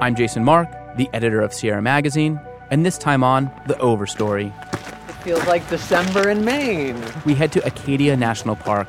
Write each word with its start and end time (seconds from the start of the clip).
I'm 0.00 0.14
Jason 0.14 0.44
Mark, 0.44 0.68
the 0.96 1.10
editor 1.12 1.40
of 1.40 1.52
Sierra 1.52 1.82
Magazine, 1.82 2.40
and 2.70 2.86
this 2.86 2.98
time 2.98 3.24
on 3.24 3.50
The 3.66 3.74
Overstory. 3.74 4.52
It 4.72 5.12
feels 5.24 5.44
like 5.46 5.68
December 5.68 6.30
in 6.30 6.44
Maine. 6.44 7.02
We 7.26 7.34
head 7.34 7.50
to 7.50 7.66
Acadia 7.66 8.16
National 8.16 8.54
Park 8.54 8.86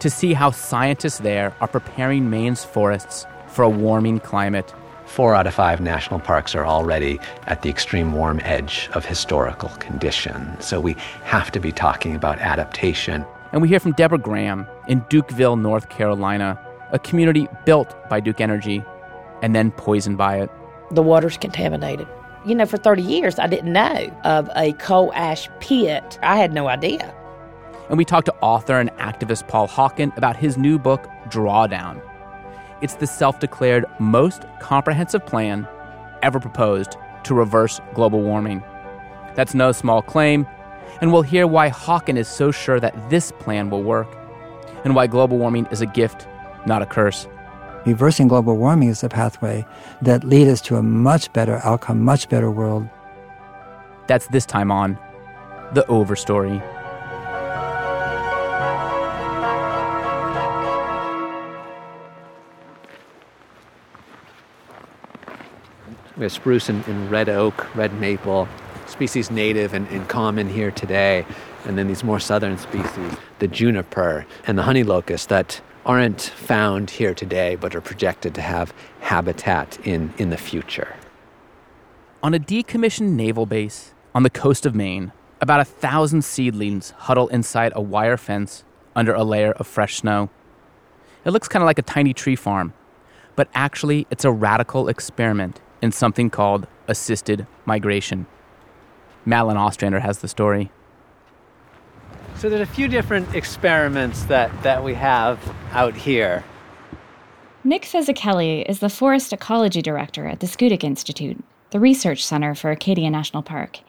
to 0.00 0.10
see 0.10 0.32
how 0.32 0.50
scientists 0.50 1.18
there 1.18 1.54
are 1.60 1.68
preparing 1.68 2.30
Maine's 2.30 2.64
forests 2.64 3.26
for 3.46 3.62
a 3.62 3.68
warming 3.68 4.18
climate. 4.18 4.74
Four 5.06 5.36
out 5.36 5.46
of 5.46 5.54
five 5.54 5.80
national 5.80 6.18
parks 6.18 6.56
are 6.56 6.66
already 6.66 7.20
at 7.46 7.62
the 7.62 7.70
extreme 7.70 8.12
warm 8.12 8.40
edge 8.42 8.90
of 8.94 9.04
historical 9.04 9.68
condition. 9.78 10.60
So 10.60 10.80
we 10.80 10.96
have 11.22 11.52
to 11.52 11.60
be 11.60 11.70
talking 11.70 12.16
about 12.16 12.40
adaptation. 12.40 13.24
And 13.52 13.62
we 13.62 13.68
hear 13.68 13.78
from 13.78 13.92
Deborah 13.92 14.18
Graham 14.18 14.66
in 14.88 15.02
Dukeville, 15.02 15.60
North 15.60 15.90
Carolina, 15.90 16.58
a 16.90 16.98
community 16.98 17.46
built 17.64 17.94
by 18.08 18.18
Duke 18.18 18.40
Energy 18.40 18.84
and 19.42 19.54
then 19.54 19.70
poisoned 19.72 20.18
by 20.18 20.40
it. 20.40 20.50
The 20.90 21.02
water's 21.02 21.36
contaminated. 21.36 22.06
You 22.46 22.54
know, 22.54 22.66
for 22.66 22.78
30 22.78 23.02
years, 23.02 23.38
I 23.38 23.46
didn't 23.46 23.72
know 23.72 24.20
of 24.24 24.48
a 24.56 24.72
coal 24.74 25.12
ash 25.14 25.48
pit. 25.60 26.18
I 26.22 26.36
had 26.36 26.52
no 26.52 26.68
idea. 26.68 27.14
And 27.88 27.98
we 27.98 28.04
talked 28.04 28.26
to 28.26 28.34
author 28.40 28.78
and 28.78 28.90
activist 28.92 29.48
Paul 29.48 29.68
Hawken 29.68 30.16
about 30.16 30.36
his 30.36 30.56
new 30.56 30.78
book, 30.78 31.06
Drawdown 31.28 32.00
it's 32.80 32.94
the 32.94 33.06
self 33.06 33.38
declared 33.40 33.84
most 33.98 34.44
comprehensive 34.60 35.24
plan 35.26 35.66
ever 36.22 36.40
proposed 36.40 36.96
to 37.24 37.34
reverse 37.34 37.80
global 37.94 38.22
warming. 38.22 38.62
That's 39.34 39.54
no 39.54 39.72
small 39.72 40.02
claim, 40.02 40.46
and 41.00 41.12
we'll 41.12 41.22
hear 41.22 41.46
why 41.46 41.70
Hawken 41.70 42.16
is 42.16 42.28
so 42.28 42.50
sure 42.50 42.80
that 42.80 43.10
this 43.10 43.32
plan 43.32 43.70
will 43.70 43.82
work, 43.82 44.08
and 44.84 44.94
why 44.94 45.06
global 45.06 45.38
warming 45.38 45.66
is 45.66 45.80
a 45.80 45.86
gift, 45.86 46.26
not 46.66 46.82
a 46.82 46.86
curse. 46.86 47.26
Reversing 47.86 48.28
global 48.28 48.58
warming 48.58 48.90
is 48.90 49.02
a 49.02 49.08
pathway 49.08 49.64
that 50.02 50.22
leads 50.22 50.50
us 50.50 50.60
to 50.60 50.76
a 50.76 50.82
much 50.82 51.32
better 51.32 51.60
outcome, 51.64 52.02
much 52.02 52.28
better 52.28 52.50
world. 52.50 52.86
That's 54.06 54.26
this 54.26 54.44
time 54.44 54.70
on 54.70 54.98
The 55.72 55.82
Overstory. 55.84 56.60
We 66.18 66.24
have 66.24 66.32
spruce 66.32 66.68
and, 66.68 66.86
and 66.86 67.10
red 67.10 67.30
oak, 67.30 67.74
red 67.74 67.94
maple, 67.94 68.46
species 68.86 69.30
native 69.30 69.72
and, 69.72 69.88
and 69.88 70.06
common 70.06 70.50
here 70.50 70.70
today. 70.70 71.24
And 71.64 71.78
then 71.78 71.88
these 71.88 72.04
more 72.04 72.20
southern 72.20 72.58
species, 72.58 73.12
the 73.38 73.48
juniper 73.48 74.26
and 74.46 74.58
the 74.58 74.64
honey 74.64 74.82
locust 74.82 75.30
that 75.30 75.62
aren't 75.86 76.20
found 76.20 76.90
here 76.90 77.14
today 77.14 77.56
but 77.56 77.74
are 77.74 77.80
projected 77.80 78.34
to 78.34 78.40
have 78.40 78.74
habitat 79.00 79.78
in, 79.86 80.12
in 80.18 80.30
the 80.30 80.36
future. 80.36 80.96
On 82.22 82.34
a 82.34 82.38
decommissioned 82.38 83.12
naval 83.12 83.46
base 83.46 83.94
on 84.14 84.22
the 84.22 84.30
coast 84.30 84.66
of 84.66 84.74
Maine, 84.74 85.12
about 85.40 85.60
a 85.60 85.64
thousand 85.64 86.22
seedlings 86.22 86.90
huddle 86.90 87.28
inside 87.28 87.72
a 87.74 87.80
wire 87.80 88.16
fence 88.16 88.64
under 88.94 89.14
a 89.14 89.24
layer 89.24 89.52
of 89.52 89.66
fresh 89.66 89.96
snow. 89.96 90.28
It 91.24 91.30
looks 91.30 91.48
kind 91.48 91.62
of 91.62 91.66
like 91.66 91.78
a 91.78 91.82
tiny 91.82 92.12
tree 92.12 92.36
farm, 92.36 92.74
but 93.36 93.48
actually, 93.54 94.06
it's 94.10 94.24
a 94.24 94.30
radical 94.30 94.88
experiment 94.88 95.60
in 95.80 95.92
something 95.92 96.28
called 96.28 96.66
assisted 96.88 97.46
migration. 97.64 98.26
Madeline 99.24 99.56
Ostrander 99.56 100.00
has 100.00 100.18
the 100.18 100.28
story. 100.28 100.70
So 102.40 102.48
there's 102.48 102.66
a 102.66 102.72
few 102.72 102.88
different 102.88 103.34
experiments 103.34 104.22
that, 104.24 104.62
that 104.62 104.82
we 104.82 104.94
have 104.94 105.38
out 105.72 105.94
here. 105.94 106.42
Nick 107.64 107.82
Fisichelli 107.82 108.64
is 108.66 108.78
the 108.78 108.88
Forest 108.88 109.34
Ecology 109.34 109.82
Director 109.82 110.26
at 110.26 110.40
the 110.40 110.46
Schoodic 110.46 110.82
Institute, 110.82 111.44
the 111.70 111.78
research 111.78 112.24
center 112.24 112.54
for 112.54 112.70
Acadia 112.70 113.10
National 113.10 113.42
Park. 113.42 113.80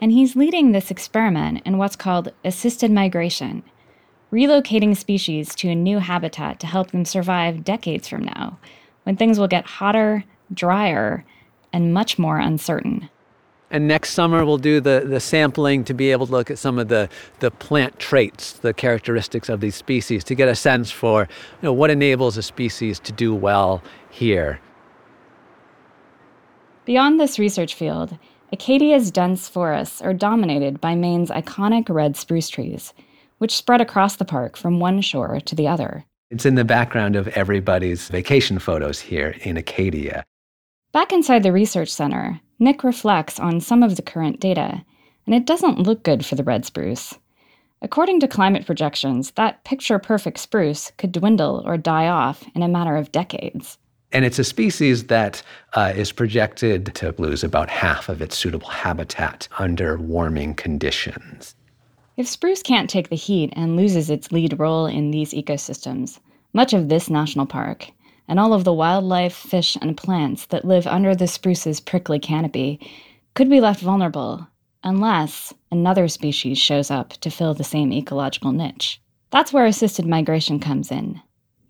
And 0.00 0.12
he's 0.12 0.34
leading 0.34 0.72
this 0.72 0.90
experiment 0.90 1.60
in 1.66 1.76
what's 1.76 1.94
called 1.94 2.32
assisted 2.42 2.90
migration, 2.90 3.62
relocating 4.32 4.96
species 4.96 5.54
to 5.56 5.68
a 5.68 5.74
new 5.74 5.98
habitat 5.98 6.58
to 6.60 6.66
help 6.66 6.92
them 6.92 7.04
survive 7.04 7.64
decades 7.64 8.08
from 8.08 8.24
now, 8.24 8.58
when 9.02 9.16
things 9.16 9.38
will 9.38 9.46
get 9.46 9.66
hotter, 9.66 10.24
drier, 10.54 11.26
and 11.70 11.92
much 11.92 12.18
more 12.18 12.38
uncertain. 12.38 13.09
And 13.70 13.86
next 13.86 14.10
summer, 14.10 14.44
we'll 14.44 14.58
do 14.58 14.80
the, 14.80 15.04
the 15.06 15.20
sampling 15.20 15.84
to 15.84 15.94
be 15.94 16.10
able 16.10 16.26
to 16.26 16.32
look 16.32 16.50
at 16.50 16.58
some 16.58 16.78
of 16.78 16.88
the, 16.88 17.08
the 17.38 17.52
plant 17.52 17.98
traits, 18.00 18.52
the 18.52 18.74
characteristics 18.74 19.48
of 19.48 19.60
these 19.60 19.76
species, 19.76 20.24
to 20.24 20.34
get 20.34 20.48
a 20.48 20.56
sense 20.56 20.90
for 20.90 21.28
you 21.62 21.66
know, 21.66 21.72
what 21.72 21.90
enables 21.90 22.36
a 22.36 22.42
species 22.42 22.98
to 23.00 23.12
do 23.12 23.32
well 23.32 23.82
here. 24.10 24.60
Beyond 26.84 27.20
this 27.20 27.38
research 27.38 27.74
field, 27.74 28.18
Acadia's 28.52 29.12
dense 29.12 29.48
forests 29.48 30.02
are 30.02 30.12
dominated 30.12 30.80
by 30.80 30.96
Maine's 30.96 31.30
iconic 31.30 31.88
red 31.88 32.16
spruce 32.16 32.48
trees, 32.48 32.92
which 33.38 33.54
spread 33.54 33.80
across 33.80 34.16
the 34.16 34.24
park 34.24 34.56
from 34.56 34.80
one 34.80 35.00
shore 35.00 35.38
to 35.38 35.54
the 35.54 35.68
other. 35.68 36.04
It's 36.30 36.44
in 36.46 36.56
the 36.56 36.64
background 36.64 37.14
of 37.14 37.28
everybody's 37.28 38.08
vacation 38.08 38.58
photos 38.58 38.98
here 38.98 39.36
in 39.42 39.56
Acadia. 39.56 40.24
Back 40.92 41.12
inside 41.12 41.44
the 41.44 41.52
research 41.52 41.88
center, 41.88 42.40
Nick 42.58 42.82
reflects 42.82 43.38
on 43.38 43.60
some 43.60 43.84
of 43.84 43.94
the 43.94 44.02
current 44.02 44.40
data, 44.40 44.84
and 45.24 45.34
it 45.34 45.46
doesn't 45.46 45.78
look 45.78 46.02
good 46.02 46.26
for 46.26 46.34
the 46.34 46.42
red 46.42 46.64
spruce. 46.64 47.14
According 47.80 48.18
to 48.20 48.28
climate 48.28 48.66
projections, 48.66 49.30
that 49.32 49.62
picture 49.62 50.00
perfect 50.00 50.38
spruce 50.38 50.90
could 50.98 51.12
dwindle 51.12 51.62
or 51.64 51.76
die 51.76 52.08
off 52.08 52.44
in 52.56 52.62
a 52.62 52.68
matter 52.68 52.96
of 52.96 53.12
decades. 53.12 53.78
And 54.10 54.24
it's 54.24 54.40
a 54.40 54.44
species 54.44 55.06
that 55.06 55.44
uh, 55.74 55.92
is 55.94 56.10
projected 56.10 56.92
to 56.96 57.14
lose 57.18 57.44
about 57.44 57.70
half 57.70 58.08
of 58.08 58.20
its 58.20 58.36
suitable 58.36 58.68
habitat 58.68 59.46
under 59.60 59.96
warming 59.96 60.54
conditions. 60.54 61.54
If 62.16 62.26
spruce 62.26 62.62
can't 62.64 62.90
take 62.90 63.10
the 63.10 63.16
heat 63.16 63.52
and 63.54 63.76
loses 63.76 64.10
its 64.10 64.32
lead 64.32 64.58
role 64.58 64.86
in 64.86 65.12
these 65.12 65.32
ecosystems, 65.32 66.18
much 66.52 66.72
of 66.72 66.88
this 66.88 67.08
national 67.08 67.46
park, 67.46 67.92
and 68.30 68.38
all 68.38 68.54
of 68.54 68.62
the 68.62 68.72
wildlife, 68.72 69.34
fish, 69.34 69.76
and 69.82 69.96
plants 69.96 70.46
that 70.46 70.64
live 70.64 70.86
under 70.86 71.16
the 71.16 71.26
spruce's 71.26 71.80
prickly 71.80 72.20
canopy 72.20 72.78
could 73.34 73.50
be 73.50 73.60
left 73.60 73.80
vulnerable 73.80 74.46
unless 74.84 75.52
another 75.72 76.06
species 76.06 76.56
shows 76.56 76.92
up 76.92 77.10
to 77.14 77.28
fill 77.28 77.54
the 77.54 77.64
same 77.64 77.92
ecological 77.92 78.52
niche. 78.52 79.00
That's 79.30 79.52
where 79.52 79.66
assisted 79.66 80.06
migration 80.06 80.60
comes 80.60 80.92
in. 80.92 81.20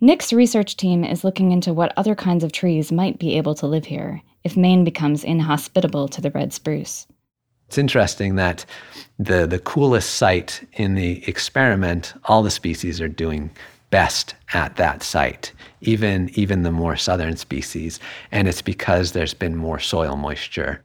Nick's 0.03 0.35
research 0.35 0.77
team 0.77 1.03
is 1.03 1.25
looking 1.25 1.51
into 1.51 1.73
what 1.73 1.95
other 1.97 2.15
kinds 2.15 2.45
of 2.45 2.53
trees 2.53 2.93
might 2.93 3.19
be 3.19 3.39
able 3.39 3.55
to 3.55 3.67
live 3.67 3.87
here 3.87 4.21
if 4.45 4.55
Maine 4.55 4.85
becomes 4.85 5.25
inhospitable 5.25 6.09
to 6.09 6.21
the 6.21 6.31
red 6.31 6.53
spruce. 6.53 7.07
It's 7.69 7.79
interesting 7.79 8.35
that 8.35 8.67
the, 9.19 9.47
the 9.47 9.61
coolest 9.61 10.15
site 10.15 10.67
in 10.75 10.95
the 10.95 11.27
experiment, 11.27 12.13
all 12.27 12.43
the 12.43 12.51
species 12.51 13.01
are 13.01 13.09
doing 13.09 13.51
best 13.91 14.35
at 14.53 14.77
that 14.77 15.03
site, 15.03 15.53
even, 15.81 16.31
even 16.35 16.63
the 16.63 16.71
more 16.71 16.97
southern 16.97 17.37
species. 17.37 18.01
And 18.33 18.49
it's 18.49 18.63
because 18.63 19.13
there's 19.13 19.35
been 19.35 19.57
more 19.57 19.79
soil 19.79 20.17
moisture. 20.17 20.83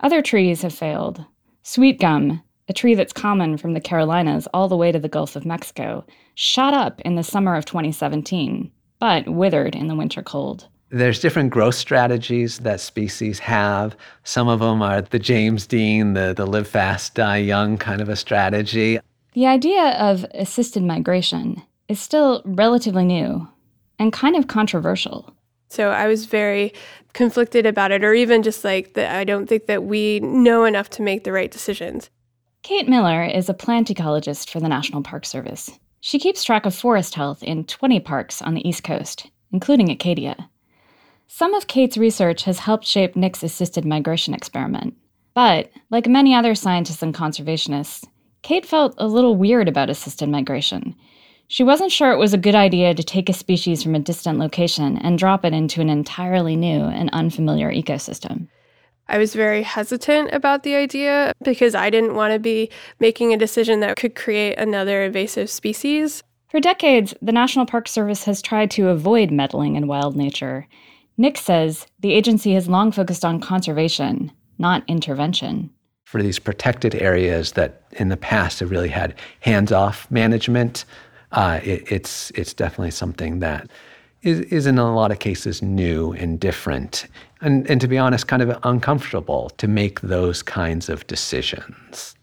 Other 0.00 0.22
trees 0.22 0.62
have 0.62 0.74
failed. 0.74 1.24
Sweet 1.62 2.00
gum, 2.00 2.42
a 2.68 2.72
tree 2.72 2.94
that's 2.94 3.12
common 3.12 3.56
from 3.56 3.74
the 3.74 3.80
Carolinas 3.80 4.48
all 4.54 4.68
the 4.68 4.76
way 4.76 4.92
to 4.92 4.98
the 4.98 5.08
Gulf 5.08 5.36
of 5.36 5.46
Mexico, 5.46 6.04
shot 6.34 6.74
up 6.74 7.00
in 7.02 7.14
the 7.14 7.22
summer 7.22 7.54
of 7.56 7.64
2017, 7.64 8.70
but 8.98 9.28
withered 9.28 9.74
in 9.74 9.88
the 9.88 9.94
winter 9.94 10.22
cold. 10.22 10.68
There's 10.90 11.20
different 11.20 11.50
growth 11.50 11.74
strategies 11.74 12.58
that 12.60 12.80
species 12.80 13.38
have. 13.40 13.96
Some 14.22 14.48
of 14.48 14.60
them 14.60 14.80
are 14.80 15.00
the 15.00 15.18
James 15.18 15.66
Dean, 15.66 16.12
the, 16.12 16.34
the 16.36 16.46
live 16.46 16.68
fast, 16.68 17.14
die 17.14 17.38
young 17.38 17.78
kind 17.78 18.00
of 18.00 18.08
a 18.08 18.16
strategy. 18.16 19.00
The 19.32 19.46
idea 19.46 19.90
of 19.98 20.24
assisted 20.34 20.84
migration 20.84 21.62
is 21.88 22.00
still 22.00 22.42
relatively 22.44 23.04
new 23.04 23.48
and 23.98 24.12
kind 24.12 24.36
of 24.36 24.48
controversial. 24.48 25.34
So 25.68 25.90
I 25.90 26.06
was 26.06 26.26
very 26.26 26.72
conflicted 27.14 27.66
about 27.66 27.92
it, 27.92 28.04
or 28.04 28.14
even 28.14 28.42
just 28.42 28.64
like 28.64 28.94
that 28.94 29.14
I 29.14 29.24
don't 29.24 29.46
think 29.46 29.66
that 29.66 29.84
we 29.84 30.20
know 30.20 30.64
enough 30.64 30.90
to 30.90 31.02
make 31.02 31.24
the 31.24 31.32
right 31.32 31.50
decisions. 31.50 32.10
Kate 32.62 32.88
Miller 32.88 33.24
is 33.24 33.48
a 33.48 33.54
plant 33.54 33.88
ecologist 33.88 34.50
for 34.50 34.60
the 34.60 34.68
National 34.68 35.02
Park 35.02 35.26
Service. 35.26 35.70
She 36.00 36.18
keeps 36.18 36.44
track 36.44 36.66
of 36.66 36.74
forest 36.74 37.14
health 37.14 37.42
in 37.42 37.64
20 37.64 38.00
parks 38.00 38.40
on 38.40 38.54
the 38.54 38.66
East 38.66 38.84
Coast, 38.84 39.30
including 39.52 39.90
Acadia. 39.90 40.48
Some 41.26 41.54
of 41.54 41.66
Kate's 41.66 41.96
research 41.96 42.44
has 42.44 42.60
helped 42.60 42.86
shape 42.86 43.16
Nick's 43.16 43.42
assisted 43.42 43.84
migration 43.84 44.34
experiment. 44.34 44.94
But, 45.34 45.70
like 45.90 46.06
many 46.06 46.34
other 46.34 46.54
scientists 46.54 47.02
and 47.02 47.14
conservationists, 47.14 48.06
Kate 48.42 48.64
felt 48.64 48.94
a 48.98 49.08
little 49.08 49.36
weird 49.36 49.68
about 49.68 49.90
assisted 49.90 50.28
migration 50.28 50.94
she 51.48 51.62
wasn't 51.62 51.92
sure 51.92 52.12
it 52.12 52.18
was 52.18 52.34
a 52.34 52.38
good 52.38 52.54
idea 52.54 52.94
to 52.94 53.02
take 53.02 53.28
a 53.28 53.32
species 53.32 53.82
from 53.82 53.94
a 53.94 54.00
distant 54.00 54.38
location 54.38 54.98
and 54.98 55.18
drop 55.18 55.44
it 55.44 55.52
into 55.52 55.80
an 55.80 55.88
entirely 55.88 56.56
new 56.56 56.84
and 56.84 57.10
unfamiliar 57.12 57.72
ecosystem. 57.72 58.48
I 59.08 59.18
was 59.18 59.34
very 59.34 59.62
hesitant 59.62 60.32
about 60.32 60.62
the 60.62 60.74
idea 60.74 61.32
because 61.42 61.74
I 61.74 61.90
didn't 61.90 62.14
want 62.14 62.32
to 62.32 62.38
be 62.38 62.70
making 63.00 63.32
a 63.32 63.38
decision 63.38 63.80
that 63.80 63.96
could 63.96 64.14
create 64.14 64.58
another 64.58 65.02
invasive 65.02 65.50
species. 65.50 66.22
For 66.48 66.60
decades, 66.60 67.14
the 67.20 67.32
National 67.32 67.66
Park 67.66 67.88
Service 67.88 68.24
has 68.24 68.40
tried 68.40 68.70
to 68.72 68.88
avoid 68.88 69.30
meddling 69.30 69.76
in 69.76 69.86
wild 69.86 70.16
nature, 70.16 70.66
Nick 71.16 71.38
says 71.38 71.86
the 72.00 72.12
agency 72.12 72.54
has 72.54 72.68
long 72.68 72.90
focused 72.90 73.24
on 73.24 73.40
conservation, 73.40 74.32
not 74.58 74.82
intervention. 74.88 75.70
For 76.04 76.22
these 76.22 76.38
protected 76.38 76.94
areas 76.96 77.52
that 77.52 77.82
in 77.92 78.08
the 78.08 78.16
past 78.16 78.60
have 78.60 78.70
really 78.70 78.88
had 78.88 79.14
hands 79.40 79.70
off 79.70 80.10
management, 80.10 80.84
uh, 81.34 81.60
it, 81.62 81.92
it's, 81.92 82.30
it's 82.32 82.54
definitely 82.54 82.90
something 82.90 83.40
that 83.40 83.68
is, 84.22 84.40
is 84.40 84.66
in 84.66 84.78
a 84.78 84.94
lot 84.94 85.10
of 85.12 85.18
cases 85.18 85.62
new 85.62 86.12
and 86.14 86.40
different. 86.40 87.06
And, 87.40 87.68
and 87.70 87.80
to 87.80 87.88
be 87.88 87.98
honest, 87.98 88.26
kind 88.26 88.42
of 88.42 88.58
uncomfortable 88.62 89.50
to 89.58 89.68
make 89.68 90.00
those 90.00 90.42
kinds 90.42 90.88
of 90.88 91.06
decisions. 91.06 92.14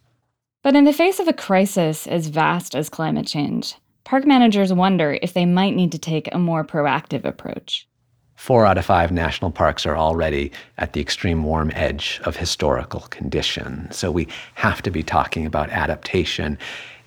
But 0.63 0.75
in 0.75 0.85
the 0.85 0.93
face 0.93 1.19
of 1.19 1.27
a 1.27 1.33
crisis 1.33 2.07
as 2.07 2.27
vast 2.27 2.75
as 2.75 2.89
climate 2.89 3.27
change, 3.27 3.75
park 4.03 4.25
managers 4.25 4.73
wonder 4.73 5.17
if 5.21 5.33
they 5.33 5.45
might 5.45 5.75
need 5.75 5.91
to 5.91 5.99
take 5.99 6.33
a 6.33 6.39
more 6.39 6.63
proactive 6.63 7.25
approach. 7.25 7.87
Four 8.35 8.65
out 8.65 8.77
of 8.77 8.85
five 8.85 9.11
national 9.11 9.51
parks 9.51 9.85
are 9.85 9.97
already 9.97 10.51
at 10.79 10.93
the 10.93 11.01
extreme 11.01 11.43
warm 11.43 11.71
edge 11.75 12.19
of 12.23 12.35
historical 12.35 13.01
condition. 13.01 13.87
So 13.91 14.09
we 14.09 14.27
have 14.55 14.81
to 14.81 14.89
be 14.89 15.03
talking 15.03 15.45
about 15.45 15.69
adaptation. 15.69 16.57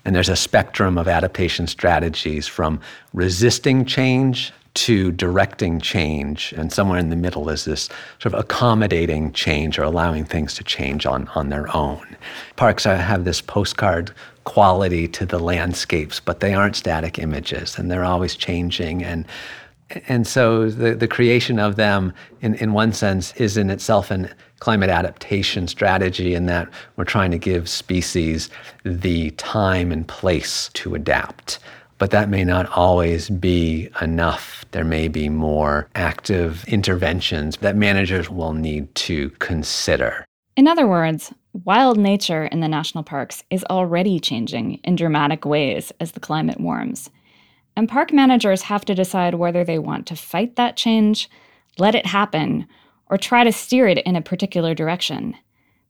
And 0.05 0.15
there's 0.15 0.29
a 0.29 0.35
spectrum 0.35 0.97
of 0.97 1.07
adaptation 1.07 1.67
strategies 1.67 2.47
from 2.47 2.79
resisting 3.13 3.85
change 3.85 4.53
to 4.75 5.11
directing 5.13 5.79
change. 5.79 6.53
And 6.57 6.71
somewhere 6.71 6.99
in 6.99 7.09
the 7.09 7.15
middle 7.15 7.49
is 7.49 7.65
this 7.65 7.89
sort 8.19 8.33
of 8.33 8.39
accommodating 8.39 9.31
change 9.31 9.79
or 9.79 9.83
allowing 9.83 10.25
things 10.25 10.53
to 10.55 10.63
change 10.63 11.05
on, 11.05 11.27
on 11.29 11.49
their 11.49 11.73
own. 11.75 12.15
Parks 12.55 12.83
have 12.83 13.23
this 13.23 13.41
postcard 13.41 14.11
quality 14.43 15.07
to 15.07 15.25
the 15.25 15.39
landscapes, 15.39 16.19
but 16.19 16.39
they 16.39 16.53
aren't 16.53 16.75
static 16.75 17.17
images 17.17 17.79
and 17.79 17.89
they're 17.89 18.03
always 18.03 18.35
changing. 18.35 19.03
And 19.03 19.25
and 20.07 20.25
so 20.25 20.69
the, 20.69 20.95
the 20.95 21.07
creation 21.07 21.59
of 21.59 21.75
them, 21.75 22.13
in, 22.41 22.55
in 22.55 22.73
one 22.73 22.91
sense, 22.91 23.33
is 23.35 23.57
in 23.57 23.69
itself 23.69 24.11
an 24.11 24.33
climate 24.59 24.89
adaptation 24.89 25.67
strategy 25.67 26.33
in 26.33 26.45
that 26.47 26.69
we're 26.95 27.03
trying 27.03 27.29
to 27.31 27.37
give 27.37 27.69
species 27.69 28.49
the 28.83 29.29
time 29.31 29.91
and 29.91 30.07
place 30.07 30.69
to 30.73 30.95
adapt 30.95 31.59
but 31.97 32.11
that 32.11 32.29
may 32.29 32.43
not 32.43 32.69
always 32.71 33.29
be 33.29 33.89
enough. 34.01 34.65
There 34.71 34.83
may 34.83 35.07
be 35.07 35.29
more 35.29 35.87
active 35.95 36.65
interventions 36.67 37.57
that 37.57 37.75
managers 37.75 38.29
will 38.29 38.53
need 38.53 38.93
to 38.95 39.29
consider. 39.39 40.25
In 40.57 40.67
other 40.67 40.87
words, 40.87 41.33
wild 41.63 41.97
nature 41.97 42.45
in 42.45 42.59
the 42.59 42.67
national 42.67 43.03
parks 43.03 43.43
is 43.49 43.63
already 43.69 44.19
changing 44.19 44.75
in 44.83 44.95
dramatic 44.95 45.45
ways 45.45 45.91
as 45.99 46.11
the 46.11 46.19
climate 46.19 46.59
warms. 46.59 47.09
And 47.75 47.89
park 47.89 48.13
managers 48.13 48.63
have 48.63 48.85
to 48.85 48.95
decide 48.95 49.35
whether 49.35 49.63
they 49.63 49.79
want 49.79 50.05
to 50.07 50.15
fight 50.15 50.55
that 50.55 50.77
change, 50.77 51.29
let 51.77 51.95
it 51.95 52.05
happen, 52.05 52.67
or 53.09 53.17
try 53.17 53.43
to 53.43 53.51
steer 53.51 53.87
it 53.87 53.97
in 53.99 54.15
a 54.15 54.21
particular 54.21 54.73
direction. 54.73 55.35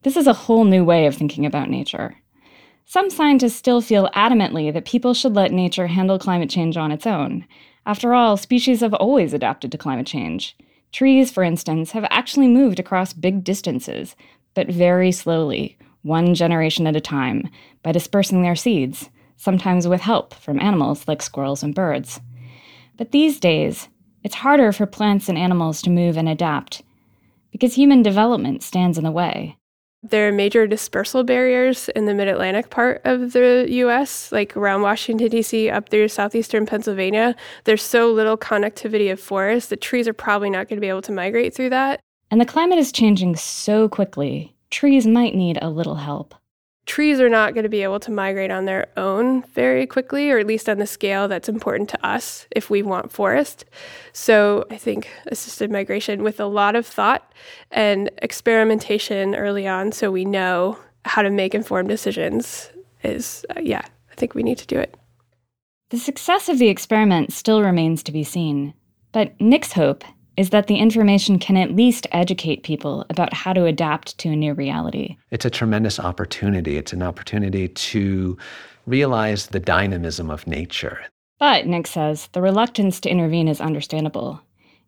This 0.01 0.17
is 0.17 0.27
a 0.27 0.33
whole 0.33 0.65
new 0.65 0.83
way 0.83 1.05
of 1.05 1.15
thinking 1.15 1.45
about 1.45 1.69
nature. 1.69 2.15
Some 2.85 3.09
scientists 3.09 3.55
still 3.55 3.81
feel 3.81 4.09
adamantly 4.15 4.71
that 4.71 4.85
people 4.85 5.13
should 5.13 5.33
let 5.33 5.51
nature 5.51 5.87
handle 5.87 6.19
climate 6.19 6.49
change 6.49 6.77
on 6.77 6.91
its 6.91 7.07
own. 7.07 7.45
After 7.85 8.13
all, 8.13 8.37
species 8.37 8.81
have 8.81 8.93
always 8.93 9.33
adapted 9.33 9.71
to 9.71 9.77
climate 9.77 10.07
change. 10.07 10.55
Trees, 10.91 11.31
for 11.31 11.43
instance, 11.43 11.91
have 11.91 12.05
actually 12.09 12.47
moved 12.47 12.79
across 12.79 13.13
big 13.13 13.43
distances, 13.43 14.15
but 14.53 14.67
very 14.67 15.11
slowly, 15.11 15.77
one 16.03 16.35
generation 16.35 16.87
at 16.87 16.95
a 16.95 17.01
time, 17.01 17.49
by 17.83 17.91
dispersing 17.91 18.43
their 18.43 18.55
seeds, 18.55 19.09
sometimes 19.37 19.87
with 19.87 20.01
help 20.01 20.33
from 20.33 20.59
animals 20.59 21.07
like 21.07 21.21
squirrels 21.21 21.63
and 21.63 21.75
birds. 21.75 22.19
But 22.97 23.11
these 23.11 23.39
days, 23.39 23.89
it's 24.23 24.35
harder 24.35 24.71
for 24.71 24.85
plants 24.85 25.29
and 25.29 25.37
animals 25.37 25.81
to 25.83 25.89
move 25.89 26.17
and 26.17 26.27
adapt 26.27 26.81
because 27.51 27.75
human 27.75 28.01
development 28.01 28.63
stands 28.63 28.97
in 28.97 29.03
the 29.03 29.11
way. 29.11 29.57
There 30.03 30.27
are 30.27 30.31
major 30.31 30.67
dispersal 30.67 31.23
barriers 31.23 31.89
in 31.89 32.05
the 32.05 32.13
mid 32.13 32.27
Atlantic 32.27 32.69
part 32.69 33.01
of 33.05 33.31
the 33.31 33.65
US, 33.69 34.31
like 34.31 34.55
around 34.55 34.81
Washington, 34.81 35.29
D.C., 35.29 35.69
up 35.69 35.89
through 35.89 36.09
southeastern 36.09 36.65
Pennsylvania. 36.65 37.35
There's 37.63 37.81
so 37.81 38.11
little 38.11 38.37
connectivity 38.37 39.11
of 39.11 39.19
forests, 39.19 39.69
the 39.69 39.77
trees 39.77 40.07
are 40.07 40.13
probably 40.13 40.49
not 40.49 40.67
going 40.67 40.77
to 40.77 40.81
be 40.81 40.89
able 40.89 41.01
to 41.03 41.11
migrate 41.11 41.55
through 41.55 41.71
that. 41.71 42.01
And 42.29 42.39
the 42.39 42.45
climate 42.45 42.77
is 42.77 42.91
changing 42.91 43.35
so 43.35 43.89
quickly, 43.89 44.55
trees 44.69 45.07
might 45.07 45.33
need 45.33 45.57
a 45.61 45.69
little 45.69 45.95
help 45.95 46.35
trees 46.85 47.19
are 47.19 47.29
not 47.29 47.53
going 47.53 47.63
to 47.63 47.69
be 47.69 47.83
able 47.83 47.99
to 47.99 48.11
migrate 48.11 48.51
on 48.51 48.65
their 48.65 48.87
own 48.95 49.41
very 49.53 49.87
quickly, 49.87 50.29
or 50.29 50.37
at 50.37 50.47
least 50.47 50.69
on 50.69 50.77
the 50.77 50.87
scale 50.87 51.27
that's 51.27 51.49
important 51.49 51.89
to 51.89 52.05
us 52.05 52.47
if 52.51 52.69
we 52.69 52.81
want 52.81 53.11
forest. 53.11 53.65
So 54.13 54.65
I 54.69 54.77
think 54.77 55.09
assisted 55.27 55.71
migration 55.71 56.23
with 56.23 56.39
a 56.39 56.45
lot 56.45 56.75
of 56.75 56.85
thought 56.85 57.31
and 57.71 58.11
experimentation 58.19 59.35
early 59.35 59.67
on 59.67 59.91
so 59.91 60.11
we 60.11 60.25
know 60.25 60.77
how 61.05 61.21
to 61.21 61.29
make 61.29 61.55
informed 61.55 61.89
decisions 61.89 62.71
is, 63.03 63.45
uh, 63.55 63.59
yeah, 63.61 63.81
I 64.11 64.15
think 64.15 64.35
we 64.35 64.43
need 64.43 64.57
to 64.59 64.67
do 64.67 64.79
it. 64.79 64.95
The 65.89 65.97
success 65.97 66.49
of 66.49 66.57
the 66.57 66.69
experiment 66.69 67.31
still 67.31 67.61
remains 67.61 68.01
to 68.03 68.11
be 68.11 68.23
seen. 68.23 68.73
But 69.11 69.39
Nick's 69.39 69.71
hope 69.71 70.03
is 70.37 70.49
that 70.49 70.67
the 70.67 70.77
information 70.77 71.39
can 71.39 71.57
at 71.57 71.75
least 71.75 72.07
educate 72.11 72.63
people 72.63 73.05
about 73.09 73.33
how 73.33 73.53
to 73.53 73.65
adapt 73.65 74.17
to 74.19 74.29
a 74.29 74.35
new 74.35 74.53
reality. 74.53 75.17
It's 75.31 75.45
a 75.45 75.49
tremendous 75.49 75.99
opportunity. 75.99 76.77
It's 76.77 76.93
an 76.93 77.03
opportunity 77.03 77.67
to 77.69 78.37
realize 78.85 79.47
the 79.47 79.59
dynamism 79.59 80.29
of 80.29 80.45
nature. 80.47 81.01
But, 81.39 81.67
Nick 81.67 81.87
says, 81.87 82.29
the 82.33 82.41
reluctance 82.41 82.99
to 83.01 83.09
intervene 83.09 83.47
is 83.47 83.59
understandable. 83.61 84.41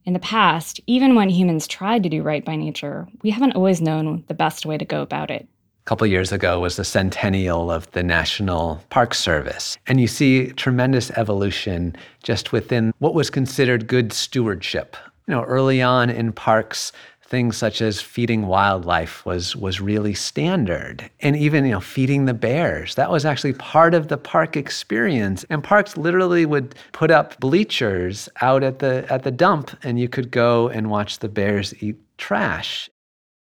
In 0.05 0.13
the 0.13 0.19
past, 0.19 0.79
even 0.87 1.15
when 1.15 1.29
humans 1.29 1.67
tried 1.67 2.03
to 2.03 2.09
do 2.09 2.23
right 2.23 2.45
by 2.45 2.55
nature, 2.55 3.07
we 3.23 3.29
haven't 3.29 3.55
always 3.55 3.81
known 3.81 4.23
the 4.27 4.33
best 4.33 4.65
way 4.65 4.77
to 4.77 4.85
go 4.85 5.01
about 5.01 5.29
it. 5.29 5.47
A 5.85 5.89
couple 5.89 6.07
years 6.07 6.31
ago 6.31 6.59
was 6.59 6.75
the 6.75 6.85
centennial 6.85 7.71
of 7.71 7.89
the 7.91 8.03
National 8.03 8.81
Park 8.89 9.13
Service. 9.13 9.77
And 9.87 9.99
you 9.99 10.07
see 10.07 10.47
tremendous 10.51 11.11
evolution 11.11 11.95
just 12.23 12.51
within 12.51 12.93
what 12.99 13.13
was 13.13 13.29
considered 13.29 13.87
good 13.87 14.13
stewardship 14.13 14.95
you 15.27 15.35
know, 15.35 15.43
early 15.43 15.81
on 15.81 16.09
in 16.09 16.31
parks, 16.31 16.91
things 17.27 17.57
such 17.57 17.81
as 17.81 18.01
feeding 18.01 18.47
wildlife 18.47 19.25
was 19.25 19.55
was 19.55 19.81
really 19.81 20.13
standard. 20.13 21.09
And 21.19 21.35
even 21.35 21.65
you 21.65 21.71
know 21.71 21.81
feeding 21.81 22.25
the 22.25 22.33
bears 22.33 22.95
that 22.95 23.11
was 23.11 23.25
actually 23.25 23.53
part 23.53 23.93
of 23.93 24.07
the 24.07 24.17
park 24.17 24.55
experience. 24.55 25.45
And 25.49 25.63
parks 25.63 25.97
literally 25.97 26.45
would 26.45 26.75
put 26.93 27.11
up 27.11 27.39
bleachers 27.39 28.29
out 28.41 28.63
at 28.63 28.79
the 28.79 29.05
at 29.09 29.23
the 29.23 29.31
dump 29.31 29.77
and 29.83 29.99
you 29.99 30.07
could 30.07 30.31
go 30.31 30.69
and 30.69 30.89
watch 30.89 31.19
the 31.19 31.29
bears 31.29 31.73
eat 31.83 31.97
trash. 32.17 32.89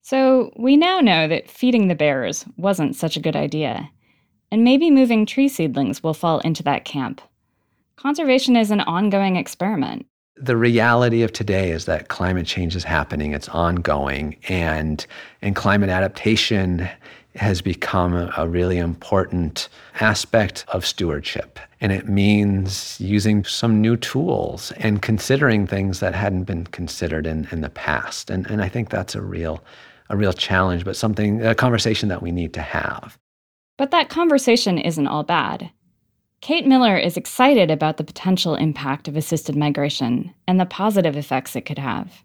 So 0.02 0.52
we 0.58 0.76
now 0.76 1.00
know 1.00 1.28
that 1.28 1.50
feeding 1.50 1.88
the 1.88 1.96
bears 1.96 2.46
wasn't 2.58 2.96
such 2.96 3.16
a 3.16 3.22
good 3.22 3.36
idea. 3.36 3.90
And 4.52 4.66
maybe 4.66 4.92
moving 4.92 5.26
tree 5.26 5.48
seedlings 5.48 6.04
will 6.04 6.14
fall 6.14 6.40
into 6.40 6.64
that 6.64 6.84
camp. 6.84 7.22
Conservation 7.96 8.58
is 8.58 8.72
an 8.72 8.82
ongoing 8.82 9.38
experiment 9.38 10.06
the 10.42 10.58
reality 10.58 11.22
of 11.22 11.32
today 11.32 11.72
is 11.72 11.86
that 11.86 12.08
climate 12.08 12.48
change 12.48 12.76
is 12.76 12.84
happening 12.84 13.32
it's 13.32 13.48
ongoing 13.50 14.36
and 14.50 15.06
and 15.42 15.56
climate 15.56 15.90
adaptation 15.90 16.90
has 17.36 17.62
become 17.62 18.30
a, 18.36 18.48
really 18.48 18.78
important 18.78 19.70
aspect 20.02 20.66
of 20.68 20.86
stewardship. 20.86 21.60
And 21.80 21.94
it 21.94 22.10
means 22.10 23.00
using 23.00 23.46
some 23.46 23.80
new 23.80 23.96
tools 23.96 24.74
and 24.78 25.02
considering 25.02 25.66
things 25.66 26.02
that 26.02 26.14
hadn't 26.14 26.44
been 26.44 26.66
considered 26.66 27.26
in, 27.26 27.48
in 27.52 27.62
the 27.62 27.70
past. 27.70 28.30
And, 28.30 28.50
and 28.50 28.62
i 28.62 28.68
think 28.68 28.90
that's 28.90 29.16
a 29.16 29.22
real 29.22 29.64
a 30.10 30.18
real 30.18 30.34
challenge 30.34 30.84
but 30.84 30.98
something 30.98 31.42
a 31.46 31.56
conversation 31.56 32.10
that 32.10 32.22
we 32.22 32.32
need 32.32 32.54
to 32.54 32.62
have. 32.62 33.18
But 33.78 33.92
that 33.92 34.10
conversation 34.10 34.78
isn't 34.78 35.08
all 35.08 35.24
bad 35.24 35.72
Kate 36.42 36.66
Miller 36.66 36.98
is 36.98 37.18
excited 37.18 37.70
about 37.70 37.98
the 37.98 38.04
potential 38.04 38.56
impact 38.56 39.08
of 39.08 39.16
assisted 39.16 39.56
migration 39.56 40.34
and 40.48 40.60
the 40.60 40.66
positive 40.66 41.16
effects 41.16 41.56
it 41.56 41.68
could 41.68 41.78
have. 41.78 42.24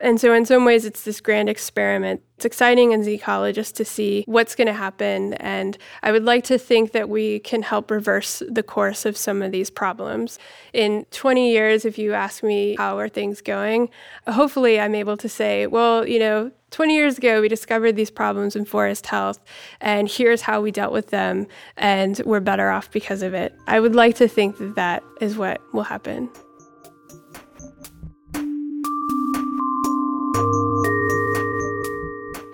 And 0.00 0.20
so, 0.20 0.32
in 0.32 0.44
some 0.46 0.64
ways, 0.64 0.84
it's 0.84 1.02
this 1.02 1.20
grand 1.20 1.48
experiment. 1.48 2.22
It's 2.36 2.44
exciting 2.44 2.94
as 2.94 3.06
ecologists 3.08 3.74
to 3.74 3.84
see 3.84 4.22
what's 4.26 4.54
going 4.54 4.68
to 4.68 4.72
happen. 4.72 5.34
And 5.34 5.76
I 6.04 6.12
would 6.12 6.24
like 6.24 6.44
to 6.44 6.58
think 6.58 6.92
that 6.92 7.08
we 7.08 7.40
can 7.40 7.62
help 7.62 7.90
reverse 7.90 8.42
the 8.48 8.62
course 8.62 9.04
of 9.04 9.16
some 9.16 9.42
of 9.42 9.50
these 9.50 9.70
problems. 9.70 10.38
In 10.72 11.04
20 11.10 11.50
years, 11.50 11.84
if 11.84 11.98
you 11.98 12.14
ask 12.14 12.44
me, 12.44 12.76
how 12.78 12.98
are 12.98 13.08
things 13.08 13.40
going? 13.40 13.90
Hopefully, 14.28 14.78
I'm 14.78 14.94
able 14.94 15.16
to 15.16 15.28
say, 15.28 15.66
well, 15.66 16.06
you 16.06 16.20
know, 16.20 16.52
20 16.70 16.94
years 16.94 17.18
ago, 17.18 17.40
we 17.40 17.48
discovered 17.48 17.96
these 17.96 18.10
problems 18.10 18.54
in 18.54 18.64
forest 18.66 19.06
health, 19.06 19.40
and 19.80 20.06
here's 20.06 20.42
how 20.42 20.60
we 20.60 20.70
dealt 20.70 20.92
with 20.92 21.08
them, 21.08 21.46
and 21.78 22.20
we're 22.26 22.40
better 22.40 22.68
off 22.68 22.90
because 22.90 23.22
of 23.22 23.32
it. 23.32 23.54
I 23.66 23.80
would 23.80 23.94
like 23.94 24.16
to 24.16 24.28
think 24.28 24.58
that 24.58 24.74
that 24.74 25.02
is 25.20 25.38
what 25.38 25.62
will 25.72 25.84
happen. 25.84 26.28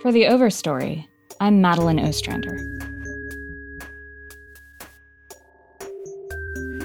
For 0.03 0.13
the 0.13 0.25
Overstory, 0.25 1.07
I'm 1.41 1.63
Madeline 1.63 1.99
Ostrander. 1.99 2.59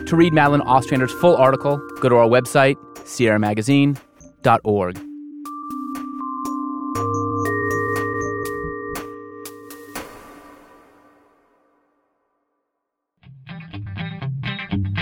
To 0.06 0.16
read 0.16 0.34
Madeline 0.34 0.62
Ostrander's 0.62 1.12
full 1.12 1.36
article, 1.36 1.78
go 2.00 2.10
to 2.10 2.16
our 2.16 2.28
website, 2.28 2.76
sierramagazine.org. 3.00 5.00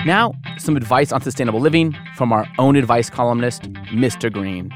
Now, 0.05 0.33
some 0.57 0.75
advice 0.75 1.11
on 1.11 1.21
sustainable 1.21 1.59
living 1.59 1.95
from 2.15 2.33
our 2.33 2.47
own 2.57 2.75
advice 2.75 3.09
columnist, 3.09 3.63
Mr. 3.91 4.31
Green. 4.31 4.71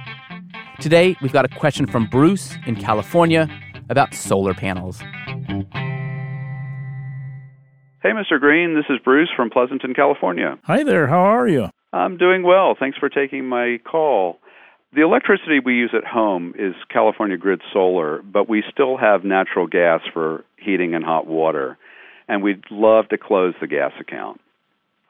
Today, 0.82 1.16
we've 1.22 1.32
got 1.32 1.46
a 1.46 1.60
question 1.60 1.86
from 1.86 2.08
Bruce 2.08 2.56
in 2.66 2.76
California 2.76 3.48
about 3.90 4.16
solar 4.16 4.56
panels. 4.56 5.00
Hey, 8.02 8.10
Mr. 8.10 8.40
Green, 8.40 8.74
this 8.74 8.86
is 8.90 8.98
Bruce 9.04 9.30
from 9.36 9.52
Pleasanton, 9.52 9.94
California. 9.94 10.58
Hi 10.64 10.84
there, 10.84 11.06
how 11.06 11.20
are 11.20 11.48
you? 11.48 11.70
I'm 11.94 12.18
doing 12.18 12.42
well. 12.42 12.76
Thanks 12.80 12.98
for 12.98 13.10
taking 13.10 13.46
my 13.46 13.78
call. 13.86 14.40
The 14.96 15.04
electricity 15.04 15.60
we 15.64 15.76
use 15.76 15.92
at 15.96 16.04
home 16.04 16.56
is 16.58 16.74
California 16.92 17.38
Grid 17.38 17.62
Solar, 17.72 18.24
but 18.24 18.50
we 18.50 18.64
still 18.72 18.98
have 18.98 19.24
natural 19.24 19.68
gas 19.68 20.02
for 20.12 20.44
heating 20.58 20.96
and 20.96 21.06
hot 21.06 21.28
water, 21.28 21.78
and 22.28 22.42
we'd 22.42 22.64
love 22.72 23.08
to 23.10 23.20
close 23.20 23.54
the 23.62 23.68
gas 23.68 23.92
account. 24.00 24.42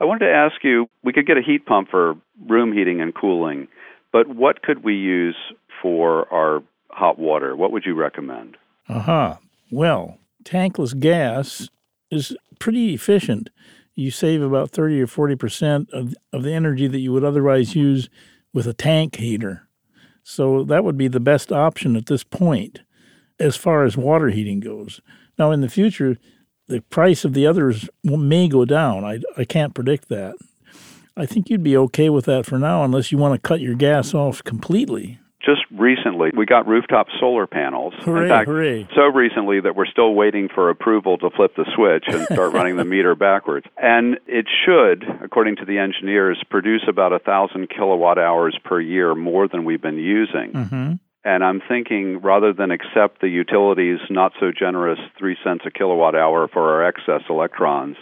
I 0.01 0.03
wanted 0.03 0.25
to 0.25 0.33
ask 0.33 0.55
you 0.63 0.87
we 1.01 1.13
could 1.13 1.27
get 1.27 1.37
a 1.37 1.41
heat 1.41 1.65
pump 1.65 1.87
for 1.89 2.15
room 2.49 2.73
heating 2.73 2.99
and 2.99 3.15
cooling, 3.15 3.69
but 4.11 4.27
what 4.27 4.61
could 4.61 4.83
we 4.83 4.95
use 4.95 5.37
for 5.81 6.31
our 6.33 6.63
hot 6.89 7.17
water? 7.17 7.55
What 7.55 7.71
would 7.71 7.85
you 7.85 7.95
recommend? 7.95 8.57
Uh-huh. 8.87 9.37
Well, 9.71 10.17
tankless 10.43 10.97
gas 10.99 11.69
is 12.09 12.35
pretty 12.59 12.93
efficient. 12.93 13.49
You 13.95 14.11
save 14.11 14.41
about 14.41 14.71
30 14.71 15.01
or 15.01 15.07
40% 15.07 15.89
of, 15.91 16.15
of 16.33 16.43
the 16.43 16.53
energy 16.53 16.87
that 16.87 16.99
you 16.99 17.11
would 17.13 17.23
otherwise 17.23 17.75
use 17.75 18.09
with 18.53 18.67
a 18.67 18.73
tank 18.73 19.17
heater. 19.17 19.67
So 20.23 20.63
that 20.65 20.83
would 20.83 20.97
be 20.97 21.07
the 21.07 21.19
best 21.19 21.51
option 21.51 21.95
at 21.95 22.05
this 22.05 22.23
point 22.23 22.81
as 23.39 23.55
far 23.55 23.83
as 23.83 23.97
water 23.97 24.29
heating 24.29 24.59
goes. 24.59 25.01
Now, 25.37 25.51
in 25.51 25.61
the 25.61 25.69
future, 25.69 26.17
the 26.67 26.81
price 26.81 27.25
of 27.25 27.33
the 27.33 27.47
others 27.47 27.89
may 28.03 28.47
go 28.47 28.65
down. 28.65 29.03
I, 29.03 29.19
I 29.37 29.45
can't 29.45 29.73
predict 29.73 30.09
that. 30.09 30.35
I 31.17 31.25
think 31.25 31.49
you'd 31.49 31.63
be 31.63 31.75
okay 31.75 32.09
with 32.09 32.25
that 32.25 32.45
for 32.45 32.57
now, 32.57 32.83
unless 32.83 33.11
you 33.11 33.17
want 33.17 33.33
to 33.33 33.47
cut 33.47 33.59
your 33.59 33.75
gas 33.75 34.13
off 34.13 34.43
completely 34.43 35.19
just 35.43 35.61
recently 35.71 36.29
we 36.35 36.45
got 36.45 36.67
rooftop 36.67 37.07
solar 37.19 37.47
panels. 37.47 37.93
Hooray, 37.99 38.23
In 38.23 38.29
fact, 38.29 38.47
hooray. 38.47 38.87
so 38.95 39.03
recently 39.03 39.59
that 39.61 39.75
we're 39.75 39.85
still 39.85 40.13
waiting 40.13 40.49
for 40.53 40.69
approval 40.69 41.17
to 41.19 41.29
flip 41.29 41.55
the 41.55 41.65
switch 41.75 42.05
and 42.07 42.25
start 42.25 42.53
running 42.57 42.77
the 42.77 42.85
meter 42.85 43.15
backwards. 43.15 43.65
And 43.77 44.17
it 44.27 44.45
should, 44.65 45.03
according 45.23 45.57
to 45.57 45.65
the 45.65 45.77
engineers, 45.77 46.41
produce 46.49 46.83
about 46.87 47.13
a 47.13 47.19
thousand 47.19 47.69
kilowatt 47.69 48.17
hours 48.17 48.57
per 48.63 48.79
year 48.79 49.15
more 49.15 49.47
than 49.47 49.65
we've 49.65 49.81
been 49.81 49.97
using. 49.97 50.51
Mm-hmm. 50.53 50.93
And 51.23 51.43
I'm 51.43 51.61
thinking 51.67 52.19
rather 52.21 52.51
than 52.51 52.71
accept 52.71 53.21
the 53.21 53.29
utilities 53.29 53.99
not 54.09 54.31
so 54.39 54.51
generous 54.57 54.99
three 55.19 55.37
cents 55.43 55.63
a 55.67 55.71
kilowatt 55.71 56.15
hour 56.15 56.47
for 56.47 56.71
our 56.71 56.87
excess 56.87 57.21
electrons, 57.29 57.95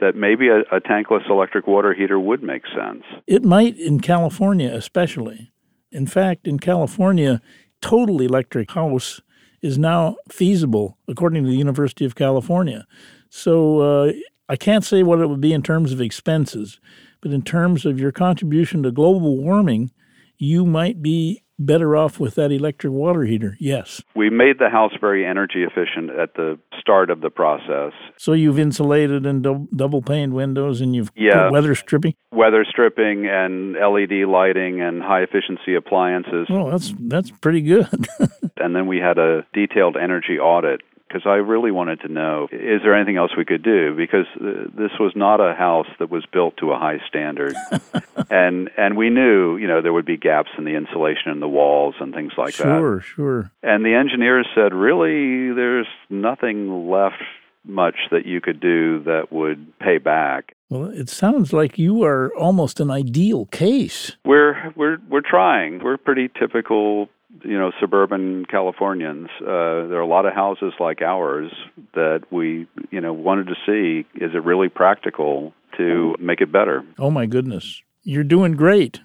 that 0.00 0.16
maybe 0.16 0.48
a, 0.48 0.60
a 0.74 0.80
tankless 0.80 1.28
electric 1.28 1.66
water 1.66 1.92
heater 1.94 2.18
would 2.18 2.42
make 2.42 2.62
sense. 2.66 3.04
It 3.26 3.44
might 3.44 3.76
in 3.78 4.00
California, 4.00 4.72
especially. 4.72 5.52
In 5.90 6.06
fact, 6.06 6.46
in 6.46 6.58
California, 6.58 7.40
total 7.80 8.20
electric 8.20 8.70
house 8.72 9.20
is 9.62 9.78
now 9.78 10.16
feasible, 10.30 10.98
according 11.08 11.44
to 11.44 11.50
the 11.50 11.56
University 11.56 12.04
of 12.04 12.14
California. 12.14 12.86
So 13.30 13.80
uh, 13.80 14.12
I 14.48 14.56
can't 14.56 14.84
say 14.84 15.02
what 15.02 15.20
it 15.20 15.28
would 15.28 15.40
be 15.40 15.52
in 15.52 15.62
terms 15.62 15.92
of 15.92 16.00
expenses, 16.00 16.80
but 17.20 17.32
in 17.32 17.42
terms 17.42 17.84
of 17.84 17.98
your 17.98 18.12
contribution 18.12 18.82
to 18.82 18.92
global 18.92 19.36
warming, 19.36 19.90
you 20.36 20.64
might 20.64 21.02
be 21.02 21.42
better 21.58 21.96
off 21.96 22.20
with 22.20 22.34
that 22.36 22.52
electric 22.52 22.92
water 22.92 23.24
heater. 23.24 23.56
Yes. 23.58 24.02
We 24.14 24.30
made 24.30 24.58
the 24.58 24.68
house 24.70 24.92
very 25.00 25.26
energy 25.26 25.64
efficient 25.64 26.10
at 26.10 26.34
the 26.34 26.58
start 26.78 27.10
of 27.10 27.20
the 27.20 27.30
process. 27.30 27.92
So 28.16 28.32
you've 28.32 28.58
insulated 28.58 29.26
and 29.26 29.42
do- 29.42 29.68
double 29.74 30.02
paned 30.02 30.34
windows 30.34 30.80
and 30.80 30.94
you've 30.94 31.10
yeah. 31.16 31.50
weather 31.50 31.74
stripping? 31.74 32.14
Weather 32.32 32.64
stripping 32.68 33.26
and 33.26 33.74
LED 33.74 34.28
lighting 34.28 34.80
and 34.80 35.02
high 35.02 35.22
efficiency 35.22 35.74
appliances. 35.74 36.46
Oh, 36.50 36.70
that's 36.70 36.94
that's 36.98 37.30
pretty 37.30 37.62
good. 37.62 38.08
and 38.56 38.74
then 38.74 38.86
we 38.86 38.98
had 38.98 39.18
a 39.18 39.46
detailed 39.52 39.96
energy 39.96 40.38
audit 40.38 40.82
because 41.08 41.22
I 41.26 41.36
really 41.36 41.70
wanted 41.70 42.00
to 42.00 42.08
know 42.08 42.48
is 42.50 42.82
there 42.82 42.94
anything 42.94 43.16
else 43.16 43.32
we 43.36 43.44
could 43.44 43.62
do 43.62 43.94
because 43.96 44.26
uh, 44.36 44.68
this 44.74 44.92
was 45.00 45.12
not 45.14 45.40
a 45.40 45.54
house 45.54 45.88
that 45.98 46.10
was 46.10 46.24
built 46.32 46.56
to 46.58 46.72
a 46.72 46.78
high 46.78 46.98
standard 47.08 47.54
and 48.30 48.70
and 48.76 48.96
we 48.96 49.10
knew 49.10 49.56
you 49.56 49.66
know 49.66 49.80
there 49.80 49.92
would 49.92 50.06
be 50.06 50.16
gaps 50.16 50.50
in 50.58 50.64
the 50.64 50.74
insulation 50.74 51.30
in 51.30 51.40
the 51.40 51.48
walls 51.48 51.94
and 52.00 52.14
things 52.14 52.32
like 52.36 52.54
sure, 52.54 52.66
that 52.66 52.78
Sure, 52.78 53.00
sure. 53.00 53.50
And 53.62 53.84
the 53.84 53.94
engineers 53.94 54.46
said 54.54 54.72
really 54.72 55.52
there's 55.52 55.86
nothing 56.08 56.88
left 56.88 57.22
much 57.64 57.96
that 58.10 58.24
you 58.24 58.40
could 58.40 58.60
do 58.60 59.02
that 59.04 59.30
would 59.30 59.78
pay 59.78 59.98
back. 59.98 60.54
Well, 60.70 60.86
it 60.86 61.08
sounds 61.08 61.52
like 61.52 61.78
you 61.78 62.02
are 62.04 62.34
almost 62.34 62.80
an 62.80 62.90
ideal 62.90 63.46
case. 63.46 64.12
We're 64.24 64.72
we're 64.76 64.98
we're 65.08 65.22
trying. 65.22 65.82
We're 65.82 65.96
pretty 65.96 66.30
typical 66.38 67.08
you 67.42 67.58
know 67.58 67.72
suburban 67.80 68.44
Californians. 68.46 69.28
Uh, 69.40 69.86
there 69.88 69.96
are 69.98 70.00
a 70.00 70.06
lot 70.06 70.26
of 70.26 70.34
houses 70.34 70.72
like 70.80 71.02
ours 71.02 71.52
that 71.94 72.22
we 72.30 72.66
you 72.90 73.00
know 73.00 73.12
wanted 73.12 73.46
to 73.48 73.54
see 73.66 74.06
is 74.22 74.34
it 74.34 74.44
really 74.44 74.68
practical 74.68 75.52
to 75.76 76.14
make 76.18 76.40
it 76.40 76.50
better. 76.50 76.84
Oh 76.98 77.10
my 77.10 77.26
goodness, 77.26 77.82
you're 78.02 78.24
doing 78.24 78.52
great. 78.52 79.00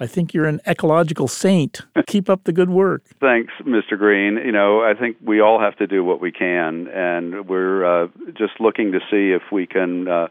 I 0.00 0.06
think 0.08 0.34
you're 0.34 0.46
an 0.46 0.60
ecological 0.66 1.28
saint. 1.28 1.82
Keep 2.08 2.28
up 2.28 2.42
the 2.42 2.52
good 2.52 2.70
work. 2.70 3.04
Thanks, 3.20 3.52
Mr. 3.62 3.96
Green. 3.96 4.36
You 4.44 4.50
know, 4.50 4.82
I 4.82 4.94
think 4.98 5.16
we 5.24 5.40
all 5.40 5.60
have 5.60 5.76
to 5.76 5.86
do 5.86 6.02
what 6.02 6.20
we 6.20 6.32
can, 6.32 6.88
and 6.88 7.48
we're 7.48 7.84
uh, 7.84 8.08
just 8.36 8.54
looking 8.58 8.90
to 8.92 8.98
see 9.10 9.30
if 9.30 9.42
we 9.52 9.64
can 9.64 10.08
uh, 10.08 10.26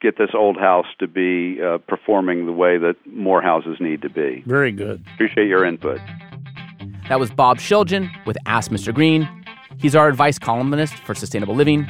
get 0.00 0.18
this 0.18 0.30
old 0.34 0.56
house 0.56 0.86
to 0.98 1.06
be 1.06 1.62
uh, 1.62 1.78
performing 1.78 2.46
the 2.46 2.52
way 2.52 2.76
that 2.78 2.96
more 3.06 3.40
houses 3.40 3.76
need 3.78 4.02
to 4.02 4.10
be. 4.10 4.42
Very 4.46 4.72
good. 4.72 5.04
Appreciate 5.14 5.46
your 5.46 5.64
input. 5.64 6.00
That 7.08 7.18
was 7.18 7.30
Bob 7.30 7.56
Schildgen 7.56 8.10
with 8.26 8.36
Ask 8.44 8.70
Mr. 8.70 8.92
Green. 8.92 9.26
He's 9.78 9.96
our 9.96 10.08
advice 10.08 10.38
columnist 10.38 10.92
for 10.94 11.14
sustainable 11.14 11.54
living. 11.54 11.88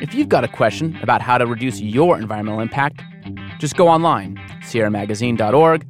If 0.00 0.12
you've 0.12 0.28
got 0.28 0.42
a 0.42 0.48
question 0.48 0.98
about 1.02 1.22
how 1.22 1.38
to 1.38 1.46
reduce 1.46 1.80
your 1.80 2.18
environmental 2.18 2.58
impact, 2.58 3.00
just 3.60 3.76
go 3.76 3.86
online, 3.86 4.36
sierramagazine.org, 4.62 5.86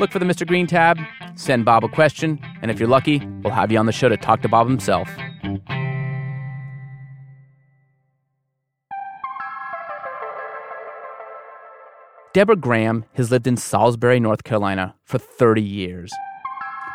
look 0.00 0.10
for 0.10 0.18
the 0.18 0.24
Mr. 0.24 0.44
Green 0.44 0.66
tab, 0.66 0.98
send 1.36 1.64
Bob 1.64 1.84
a 1.84 1.88
question, 1.88 2.40
and 2.60 2.72
if 2.72 2.80
you're 2.80 2.88
lucky, 2.88 3.24
we'll 3.44 3.52
have 3.52 3.70
you 3.70 3.78
on 3.78 3.86
the 3.86 3.92
show 3.92 4.08
to 4.08 4.16
talk 4.16 4.42
to 4.42 4.48
Bob 4.48 4.66
himself. 4.66 5.08
Deborah 12.34 12.56
Graham 12.56 13.04
has 13.14 13.30
lived 13.30 13.46
in 13.46 13.56
Salisbury, 13.56 14.18
North 14.18 14.42
Carolina 14.42 14.96
for 15.04 15.18
30 15.18 15.62
years. 15.62 16.12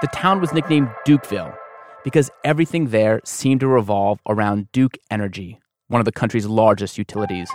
The 0.03 0.09
town 0.09 0.41
was 0.41 0.51
nicknamed 0.51 0.89
Dukeville 1.07 1.55
because 2.03 2.29
everything 2.43 2.87
there 2.87 3.21
seemed 3.23 3.61
to 3.61 3.69
revolve 3.69 4.19
around 4.27 4.69
Duke 4.73 4.97
Energy, 5.09 5.61
one 5.87 6.01
of 6.01 6.05
the 6.05 6.11
country's 6.11 6.45
largest 6.45 6.97
utilities. 6.97 7.49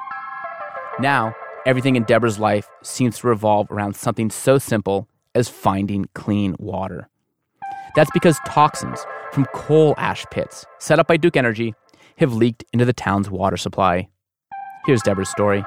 Now, 0.98 1.34
everything 1.66 1.94
in 1.94 2.04
Deborah's 2.04 2.38
life 2.38 2.66
seems 2.82 3.18
to 3.18 3.26
revolve 3.26 3.70
around 3.70 3.96
something 3.96 4.30
so 4.30 4.56
simple 4.56 5.06
as 5.34 5.50
finding 5.50 6.06
clean 6.14 6.56
water. 6.58 7.10
That's 7.94 8.10
because 8.12 8.38
toxins 8.46 9.04
from 9.30 9.44
coal 9.52 9.92
ash 9.98 10.24
pits 10.30 10.64
set 10.78 10.98
up 10.98 11.06
by 11.06 11.18
Duke 11.18 11.36
Energy 11.36 11.74
have 12.16 12.32
leaked 12.32 12.64
into 12.72 12.86
the 12.86 12.94
town's 12.94 13.28
water 13.28 13.58
supply. 13.58 14.08
Here's 14.86 15.02
Deborah's 15.02 15.28
story. 15.28 15.62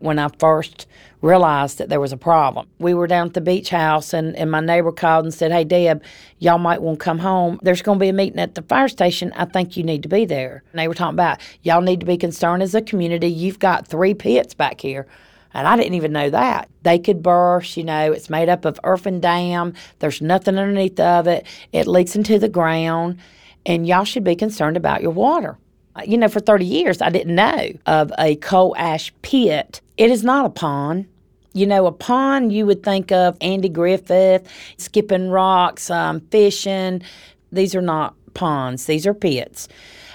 When 0.00 0.18
I 0.18 0.28
first 0.38 0.86
realized 1.20 1.78
that 1.78 1.88
there 1.88 2.00
was 2.00 2.12
a 2.12 2.16
problem. 2.16 2.68
We 2.78 2.94
were 2.94 3.06
down 3.06 3.28
at 3.28 3.34
the 3.34 3.40
beach 3.40 3.70
house, 3.70 4.12
and, 4.12 4.36
and 4.36 4.50
my 4.50 4.60
neighbor 4.60 4.92
called 4.92 5.24
and 5.24 5.34
said, 5.34 5.50
Hey, 5.50 5.64
Deb, 5.64 6.02
y'all 6.38 6.58
might 6.58 6.82
want 6.82 6.98
to 6.98 7.04
come 7.04 7.18
home. 7.18 7.58
There's 7.62 7.82
going 7.82 7.98
to 7.98 8.02
be 8.02 8.08
a 8.08 8.12
meeting 8.12 8.38
at 8.38 8.54
the 8.54 8.62
fire 8.62 8.88
station. 8.88 9.32
I 9.34 9.44
think 9.44 9.76
you 9.76 9.82
need 9.82 10.02
to 10.04 10.08
be 10.08 10.24
there. 10.24 10.62
And 10.70 10.78
they 10.78 10.88
were 10.88 10.94
talking 10.94 11.14
about, 11.14 11.40
Y'all 11.62 11.80
need 11.80 12.00
to 12.00 12.06
be 12.06 12.16
concerned 12.16 12.62
as 12.62 12.74
a 12.74 12.82
community. 12.82 13.28
You've 13.28 13.58
got 13.58 13.86
three 13.86 14.14
pits 14.14 14.54
back 14.54 14.80
here. 14.80 15.06
And 15.54 15.66
I 15.66 15.76
didn't 15.76 15.94
even 15.94 16.12
know 16.12 16.30
that. 16.30 16.68
They 16.82 16.98
could 16.98 17.22
burst, 17.22 17.76
you 17.76 17.84
know, 17.84 18.12
it's 18.12 18.30
made 18.30 18.48
up 18.48 18.64
of 18.64 18.78
earth 18.84 19.06
and 19.06 19.20
dam. 19.20 19.74
There's 19.98 20.20
nothing 20.20 20.58
underneath 20.58 21.00
of 21.00 21.26
it. 21.26 21.46
It 21.72 21.86
leaks 21.86 22.14
into 22.14 22.38
the 22.38 22.48
ground. 22.48 23.18
And 23.66 23.86
y'all 23.86 24.04
should 24.04 24.24
be 24.24 24.36
concerned 24.36 24.76
about 24.76 25.02
your 25.02 25.10
water. 25.10 25.58
You 26.06 26.16
know, 26.16 26.28
for 26.28 26.40
30 26.40 26.64
years, 26.64 27.02
I 27.02 27.10
didn't 27.10 27.34
know 27.34 27.72
of 27.86 28.12
a 28.18 28.36
coal 28.36 28.76
ash 28.76 29.12
pit. 29.22 29.80
It 29.98 30.12
is 30.12 30.22
not 30.22 30.46
a 30.46 30.50
pond. 30.50 31.06
You 31.54 31.66
know, 31.66 31.86
a 31.86 31.92
pond 31.92 32.52
you 32.52 32.66
would 32.66 32.84
think 32.84 33.10
of 33.10 33.36
Andy 33.40 33.68
Griffith, 33.68 34.48
skipping 34.76 35.28
rocks, 35.28 35.90
um, 35.90 36.20
fishing. 36.30 37.02
These 37.50 37.74
are 37.74 37.82
not 37.82 38.14
ponds, 38.34 38.86
these 38.86 39.08
are 39.08 39.14
pits. 39.14 39.66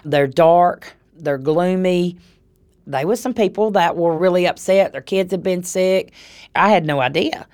They're 0.06 0.28
dark, 0.28 0.96
they're 1.18 1.38
gloomy. 1.38 2.18
There 2.88 3.06
was 3.06 3.20
some 3.20 3.34
people 3.34 3.72
that 3.72 3.98
were 3.98 4.18
really 4.18 4.48
upset. 4.48 4.94
Their 4.94 5.02
kids 5.02 5.32
had 5.32 5.44
been 5.44 5.63
sick. 5.63 6.13
I 6.56 6.70
had 6.70 6.86
no 6.86 7.02
idea. 7.02 7.46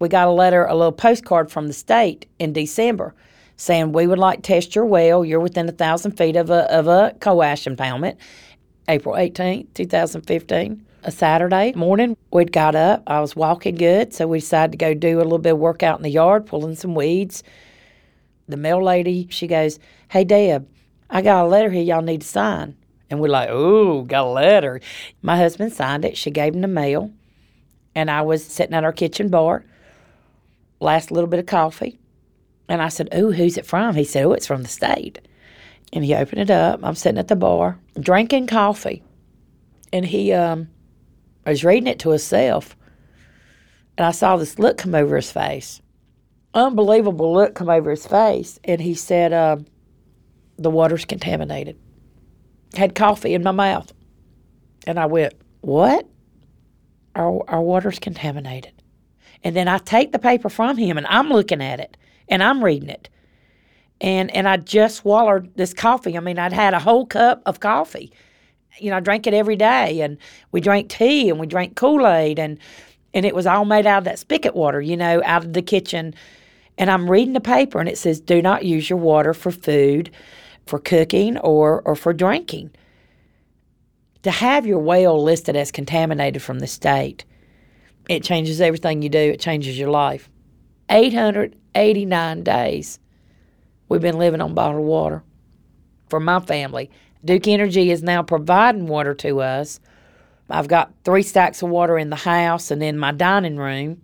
We 0.00 0.08
got 0.08 0.26
a 0.26 0.32
letter, 0.32 0.64
a 0.64 0.74
little 0.74 0.92
postcard 0.92 1.52
from 1.52 1.68
the 1.68 1.72
state 1.72 2.26
in 2.40 2.52
December 2.52 3.14
saying 3.56 3.92
we 3.92 4.08
would 4.08 4.18
like 4.18 4.38
to 4.38 4.42
test 4.42 4.74
your 4.74 4.84
well. 4.84 5.24
You're 5.24 5.38
within 5.38 5.68
a 5.68 5.72
thousand 5.72 6.12
feet 6.12 6.34
of 6.34 6.50
a 6.50 6.72
of 6.76 6.88
a 6.88 7.14
coal 7.20 7.44
ash 7.44 7.64
impoundment. 7.64 8.16
April 8.88 9.14
18th, 9.14 9.72
2015, 9.74 10.84
a 11.04 11.10
Saturday 11.10 11.72
morning. 11.72 12.16
We'd 12.32 12.52
got 12.52 12.74
up. 12.74 13.02
I 13.06 13.20
was 13.20 13.34
walking 13.34 13.74
good, 13.74 14.14
so 14.14 14.26
we 14.26 14.38
decided 14.40 14.72
to 14.72 14.78
go 14.78 14.94
do 14.94 15.18
a 15.18 15.22
little 15.22 15.38
bit 15.38 15.52
of 15.52 15.58
work 15.58 15.82
out 15.82 15.98
in 15.98 16.02
the 16.02 16.10
yard, 16.10 16.46
pulling 16.46 16.76
some 16.76 16.94
weeds. 16.94 17.42
The 18.48 18.56
mail 18.56 18.82
lady, 18.82 19.28
she 19.30 19.46
goes, 19.46 19.78
Hey, 20.08 20.24
Deb, 20.24 20.68
I 21.10 21.22
got 21.22 21.44
a 21.44 21.48
letter 21.48 21.70
here 21.70 21.82
y'all 21.82 22.02
need 22.02 22.22
to 22.22 22.26
sign. 22.26 22.76
And 23.10 23.20
we're 23.20 23.28
like, 23.28 23.48
Oh, 23.50 24.02
got 24.02 24.26
a 24.26 24.30
letter. 24.30 24.80
My 25.22 25.36
husband 25.36 25.72
signed 25.72 26.04
it. 26.04 26.16
She 26.16 26.30
gave 26.30 26.54
him 26.54 26.60
the 26.60 26.68
mail. 26.68 27.10
And 27.94 28.10
I 28.10 28.22
was 28.22 28.44
sitting 28.44 28.74
at 28.74 28.84
our 28.84 28.92
kitchen 28.92 29.28
bar, 29.28 29.64
last 30.80 31.10
little 31.10 31.28
bit 31.28 31.40
of 31.40 31.46
coffee. 31.46 31.98
And 32.68 32.80
I 32.80 32.88
said, 32.88 33.08
Oh, 33.12 33.32
who's 33.32 33.58
it 33.58 33.66
from? 33.66 33.96
He 33.96 34.04
said, 34.04 34.24
Oh, 34.24 34.32
it's 34.32 34.46
from 34.46 34.62
the 34.62 34.68
state. 34.68 35.20
And 35.92 36.04
he 36.04 36.14
opened 36.14 36.40
it 36.40 36.50
up. 36.50 36.80
I'm 36.82 36.94
sitting 36.94 37.18
at 37.18 37.28
the 37.28 37.36
bar, 37.36 37.78
drinking 38.00 38.46
coffee. 38.46 39.02
And 39.92 40.06
he 40.06 40.32
um, 40.32 40.68
was 41.50 41.64
reading 41.64 41.86
it 41.86 41.98
to 42.00 42.10
himself. 42.10 42.76
And 43.98 44.06
I 44.06 44.10
saw 44.10 44.36
this 44.36 44.58
look 44.58 44.78
come 44.78 44.94
over 44.94 45.16
his 45.16 45.30
face. 45.30 45.80
Unbelievable 46.54 47.32
look 47.32 47.54
come 47.54 47.68
over 47.68 47.90
his 47.90 48.06
face. 48.06 48.58
And 48.64 48.80
he 48.80 48.94
said, 48.94 49.32
uh, 49.32 49.56
The 50.58 50.70
water's 50.70 51.04
contaminated. 51.04 51.78
Had 52.74 52.94
coffee 52.94 53.34
in 53.34 53.42
my 53.42 53.50
mouth. 53.52 53.92
And 54.86 54.98
I 54.98 55.06
went, 55.06 55.34
What? 55.60 56.06
Our, 57.14 57.42
our 57.48 57.60
water's 57.60 57.98
contaminated. 57.98 58.72
And 59.44 59.56
then 59.56 59.68
I 59.68 59.78
take 59.78 60.12
the 60.12 60.18
paper 60.18 60.48
from 60.48 60.76
him 60.76 60.96
and 60.96 61.06
I'm 61.08 61.28
looking 61.28 61.62
at 61.62 61.80
it 61.80 61.96
and 62.28 62.42
I'm 62.42 62.62
reading 62.62 62.88
it. 62.88 63.08
And 64.00 64.34
and 64.34 64.48
I 64.48 64.56
just 64.56 64.96
swallowed 64.96 65.54
this 65.56 65.72
coffee. 65.74 66.16
I 66.16 66.20
mean, 66.20 66.38
I'd 66.38 66.52
had 66.52 66.74
a 66.74 66.80
whole 66.80 67.06
cup 67.06 67.42
of 67.46 67.60
coffee. 67.60 68.12
You 68.78 68.90
know, 68.90 68.96
I 68.96 69.00
drank 69.00 69.26
it 69.26 69.34
every 69.34 69.56
day 69.56 70.00
and 70.00 70.18
we 70.50 70.60
drank 70.60 70.88
tea 70.88 71.28
and 71.28 71.38
we 71.38 71.46
drank 71.46 71.76
Kool-Aid 71.76 72.38
and 72.38 72.58
and 73.14 73.26
it 73.26 73.34
was 73.34 73.46
all 73.46 73.64
made 73.64 73.86
out 73.86 73.98
of 73.98 74.04
that 74.04 74.18
spigot 74.18 74.54
water, 74.54 74.80
you 74.80 74.96
know, 74.96 75.20
out 75.24 75.44
of 75.44 75.52
the 75.52 75.62
kitchen. 75.62 76.14
And 76.78 76.90
I'm 76.90 77.10
reading 77.10 77.34
the 77.34 77.40
paper 77.40 77.78
and 77.78 77.88
it 77.88 77.98
says, 77.98 78.20
do 78.20 78.40
not 78.40 78.64
use 78.64 78.88
your 78.88 78.98
water 78.98 79.34
for 79.34 79.50
food, 79.50 80.10
for 80.66 80.78
cooking, 80.78 81.36
or, 81.38 81.82
or 81.82 81.94
for 81.94 82.14
drinking. 82.14 82.70
To 84.22 84.30
have 84.30 84.66
your 84.66 84.78
well 84.78 85.22
listed 85.22 85.56
as 85.56 85.70
contaminated 85.70 86.40
from 86.40 86.60
the 86.60 86.66
state, 86.66 87.24
it 88.08 88.22
changes 88.22 88.60
everything 88.60 89.02
you 89.02 89.08
do, 89.08 89.18
it 89.18 89.40
changes 89.40 89.78
your 89.78 89.90
life. 89.90 90.30
889 90.88 92.42
days 92.42 92.98
we've 93.88 94.00
been 94.00 94.18
living 94.18 94.40
on 94.40 94.54
bottled 94.54 94.84
water 94.84 95.22
for 96.08 96.20
my 96.20 96.40
family. 96.40 96.90
Duke 97.24 97.46
Energy 97.46 97.92
is 97.92 98.02
now 98.02 98.22
providing 98.22 98.86
water 98.88 99.14
to 99.14 99.40
us. 99.40 99.78
I've 100.50 100.68
got 100.68 100.92
three 101.04 101.22
stacks 101.22 101.62
of 101.62 101.70
water 101.70 101.96
in 101.96 102.10
the 102.10 102.16
house 102.16 102.70
and 102.70 102.82
in 102.82 102.98
my 102.98 103.12
dining 103.12 103.56
room, 103.56 104.02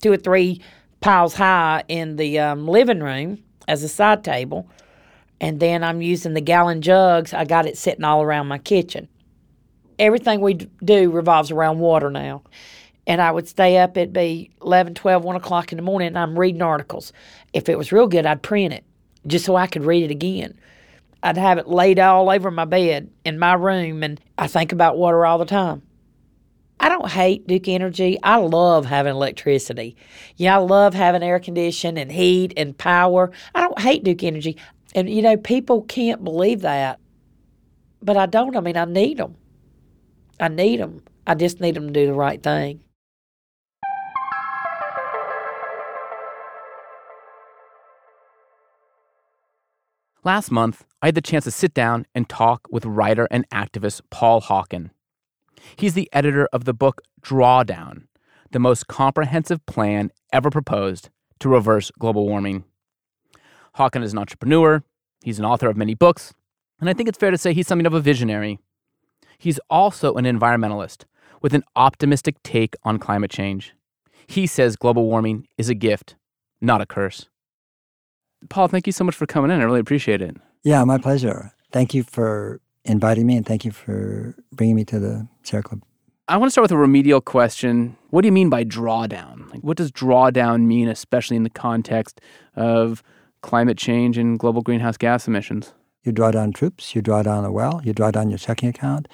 two 0.00 0.12
or 0.12 0.16
three 0.16 0.62
piles 1.00 1.34
high 1.34 1.84
in 1.88 2.16
the 2.16 2.38
um, 2.38 2.66
living 2.66 3.00
room 3.00 3.42
as 3.68 3.82
a 3.82 3.88
side 3.88 4.24
table. 4.24 4.68
And 5.38 5.60
then 5.60 5.84
I'm 5.84 6.00
using 6.00 6.32
the 6.32 6.40
gallon 6.40 6.80
jugs. 6.80 7.34
I 7.34 7.44
got 7.44 7.66
it 7.66 7.76
sitting 7.76 8.04
all 8.04 8.22
around 8.22 8.48
my 8.48 8.58
kitchen. 8.58 9.06
Everything 9.98 10.40
we 10.40 10.54
do 10.54 11.10
revolves 11.10 11.50
around 11.50 11.78
water 11.78 12.10
now. 12.10 12.42
And 13.06 13.20
I 13.20 13.30
would 13.30 13.46
stay 13.46 13.76
up, 13.76 13.96
it'd 13.96 14.12
be 14.12 14.50
11, 14.62 14.94
12, 14.94 15.22
1 15.22 15.36
o'clock 15.36 15.72
in 15.72 15.76
the 15.76 15.82
morning, 15.82 16.08
and 16.08 16.18
I'm 16.18 16.36
reading 16.36 16.62
articles. 16.62 17.12
If 17.52 17.68
it 17.68 17.78
was 17.78 17.92
real 17.92 18.08
good, 18.08 18.26
I'd 18.26 18.42
print 18.42 18.74
it 18.74 18.84
just 19.26 19.44
so 19.44 19.54
I 19.54 19.68
could 19.68 19.84
read 19.84 20.02
it 20.02 20.10
again. 20.10 20.58
I'd 21.22 21.36
have 21.36 21.58
it 21.58 21.68
laid 21.68 21.98
all 21.98 22.30
over 22.30 22.50
my 22.50 22.64
bed 22.64 23.10
in 23.24 23.38
my 23.38 23.54
room, 23.54 24.02
and 24.02 24.20
I 24.38 24.46
think 24.46 24.72
about 24.72 24.98
water 24.98 25.26
all 25.26 25.38
the 25.38 25.44
time. 25.44 25.82
I 26.78 26.88
don't 26.88 27.10
hate 27.10 27.46
Duke 27.46 27.68
Energy. 27.68 28.18
I 28.22 28.36
love 28.36 28.84
having 28.84 29.14
electricity. 29.14 29.96
Yeah, 30.36 30.56
I 30.56 30.60
love 30.60 30.94
having 30.94 31.22
air 31.22 31.40
conditioning 31.40 32.00
and 32.00 32.12
heat 32.12 32.52
and 32.56 32.76
power. 32.76 33.32
I 33.54 33.62
don't 33.62 33.80
hate 33.80 34.04
Duke 34.04 34.22
Energy. 34.22 34.58
And, 34.94 35.08
you 35.08 35.22
know, 35.22 35.36
people 35.36 35.82
can't 35.82 36.22
believe 36.22 36.60
that. 36.60 37.00
But 38.02 38.16
I 38.16 38.26
don't. 38.26 38.56
I 38.56 38.60
mean, 38.60 38.76
I 38.76 38.84
need 38.84 39.16
them. 39.16 39.36
I 40.38 40.48
need 40.48 40.80
them. 40.80 41.02
I 41.26 41.34
just 41.34 41.60
need 41.60 41.74
them 41.74 41.86
to 41.88 41.92
do 41.92 42.06
the 42.06 42.12
right 42.12 42.42
thing. 42.42 42.84
Last 50.26 50.50
month, 50.50 50.84
I 51.00 51.06
had 51.06 51.14
the 51.14 51.20
chance 51.20 51.44
to 51.44 51.52
sit 51.52 51.72
down 51.72 52.04
and 52.12 52.28
talk 52.28 52.66
with 52.68 52.84
writer 52.84 53.28
and 53.30 53.48
activist 53.50 54.00
Paul 54.10 54.40
Hawken. 54.40 54.90
He's 55.76 55.94
the 55.94 56.08
editor 56.12 56.48
of 56.52 56.64
the 56.64 56.74
book 56.74 57.00
Drawdown, 57.22 58.08
the 58.50 58.58
most 58.58 58.88
comprehensive 58.88 59.64
plan 59.66 60.10
ever 60.32 60.50
proposed 60.50 61.10
to 61.38 61.48
reverse 61.48 61.92
global 61.96 62.26
warming. 62.26 62.64
Hawken 63.76 64.02
is 64.02 64.14
an 64.14 64.18
entrepreneur, 64.18 64.82
he's 65.22 65.38
an 65.38 65.44
author 65.44 65.68
of 65.68 65.76
many 65.76 65.94
books, 65.94 66.34
and 66.80 66.90
I 66.90 66.92
think 66.92 67.08
it's 67.08 67.18
fair 67.18 67.30
to 67.30 67.38
say 67.38 67.52
he's 67.52 67.68
something 67.68 67.86
of 67.86 67.94
a 67.94 68.00
visionary. 68.00 68.58
He's 69.38 69.60
also 69.70 70.14
an 70.14 70.24
environmentalist 70.24 71.04
with 71.40 71.54
an 71.54 71.62
optimistic 71.76 72.42
take 72.42 72.74
on 72.82 72.98
climate 72.98 73.30
change. 73.30 73.74
He 74.26 74.48
says 74.48 74.74
global 74.74 75.06
warming 75.06 75.46
is 75.56 75.68
a 75.68 75.74
gift, 75.76 76.16
not 76.60 76.80
a 76.80 76.86
curse. 76.86 77.28
Paul, 78.48 78.68
thank 78.68 78.86
you 78.86 78.92
so 78.92 79.04
much 79.04 79.14
for 79.14 79.26
coming 79.26 79.50
in. 79.50 79.60
I 79.60 79.64
really 79.64 79.80
appreciate 79.80 80.22
it. 80.22 80.36
Yeah, 80.62 80.82
my 80.84 80.98
pleasure. 80.98 81.52
Thank 81.72 81.94
you 81.94 82.02
for 82.02 82.60
inviting 82.84 83.26
me 83.26 83.36
and 83.36 83.44
thank 83.44 83.64
you 83.64 83.70
for 83.70 84.34
bringing 84.52 84.76
me 84.76 84.84
to 84.86 84.98
the 84.98 85.28
Sierra 85.42 85.62
Club. 85.62 85.82
I 86.28 86.36
want 86.38 86.48
to 86.48 86.50
start 86.50 86.64
with 86.64 86.72
a 86.72 86.76
remedial 86.76 87.20
question. 87.20 87.96
What 88.10 88.22
do 88.22 88.26
you 88.26 88.32
mean 88.32 88.50
by 88.50 88.64
drawdown? 88.64 89.48
Like, 89.52 89.60
what 89.60 89.76
does 89.76 89.92
drawdown 89.92 90.62
mean, 90.62 90.88
especially 90.88 91.36
in 91.36 91.44
the 91.44 91.50
context 91.50 92.20
of 92.56 93.02
climate 93.42 93.78
change 93.78 94.18
and 94.18 94.36
global 94.36 94.62
greenhouse 94.62 94.96
gas 94.96 95.28
emissions? 95.28 95.72
You 96.02 96.12
draw 96.12 96.32
down 96.32 96.52
troops, 96.52 96.94
you 96.94 97.02
draw 97.02 97.22
down 97.22 97.44
a 97.44 97.52
well, 97.52 97.80
you 97.84 97.92
draw 97.92 98.10
down 98.10 98.28
your 98.28 98.38
checking 98.38 98.68
account. 98.68 99.06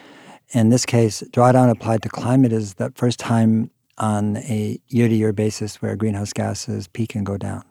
In 0.54 0.70
this 0.70 0.86
case, 0.86 1.22
drawdown 1.30 1.70
applied 1.70 2.02
to 2.02 2.08
climate 2.08 2.52
is 2.52 2.74
the 2.74 2.90
first 2.94 3.18
time 3.18 3.70
on 3.98 4.38
a 4.38 4.78
year 4.88 5.08
to 5.08 5.14
year 5.14 5.32
basis 5.32 5.82
where 5.82 5.96
greenhouse 5.96 6.32
gases 6.32 6.88
peak 6.88 7.14
and 7.14 7.26
go 7.26 7.36
down. 7.36 7.62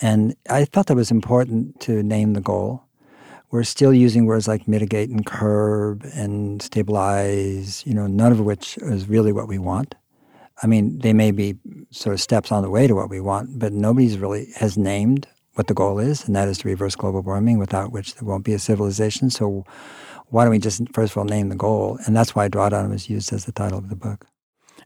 And 0.00 0.34
I 0.48 0.64
felt 0.64 0.86
that 0.86 0.96
was 0.96 1.10
important 1.10 1.80
to 1.80 2.02
name 2.02 2.32
the 2.32 2.40
goal. 2.40 2.84
We're 3.50 3.64
still 3.64 3.92
using 3.92 4.26
words 4.26 4.46
like 4.46 4.68
mitigate 4.68 5.10
and 5.10 5.26
curb 5.26 6.04
and 6.14 6.62
stabilize, 6.62 7.84
you 7.84 7.94
know, 7.94 8.06
none 8.06 8.32
of 8.32 8.40
which 8.40 8.78
is 8.78 9.08
really 9.08 9.32
what 9.32 9.48
we 9.48 9.58
want. 9.58 9.94
I 10.62 10.66
mean, 10.66 10.98
they 10.98 11.12
may 11.12 11.30
be 11.30 11.56
sort 11.90 12.14
of 12.14 12.20
steps 12.20 12.52
on 12.52 12.62
the 12.62 12.70
way 12.70 12.86
to 12.86 12.94
what 12.94 13.10
we 13.10 13.20
want, 13.20 13.58
but 13.58 13.72
nobody's 13.72 14.18
really 14.18 14.52
has 14.56 14.76
named 14.76 15.26
what 15.54 15.66
the 15.66 15.74
goal 15.74 15.98
is, 15.98 16.26
and 16.26 16.36
that 16.36 16.48
is 16.48 16.58
to 16.58 16.68
reverse 16.68 16.94
global 16.94 17.22
warming, 17.22 17.58
without 17.58 17.92
which 17.92 18.14
there 18.14 18.28
won't 18.28 18.44
be 18.44 18.52
a 18.52 18.58
civilization. 18.58 19.30
So 19.30 19.64
why 20.26 20.44
don't 20.44 20.52
we 20.52 20.58
just 20.58 20.82
first 20.92 21.12
of 21.12 21.18
all 21.18 21.24
name 21.24 21.48
the 21.48 21.56
goal? 21.56 21.98
And 22.06 22.16
that's 22.16 22.34
why 22.34 22.48
drawdown 22.48 22.90
was 22.90 23.10
used 23.10 23.32
as 23.32 23.46
the 23.46 23.52
title 23.52 23.78
of 23.78 23.88
the 23.88 23.96
book. 23.96 24.26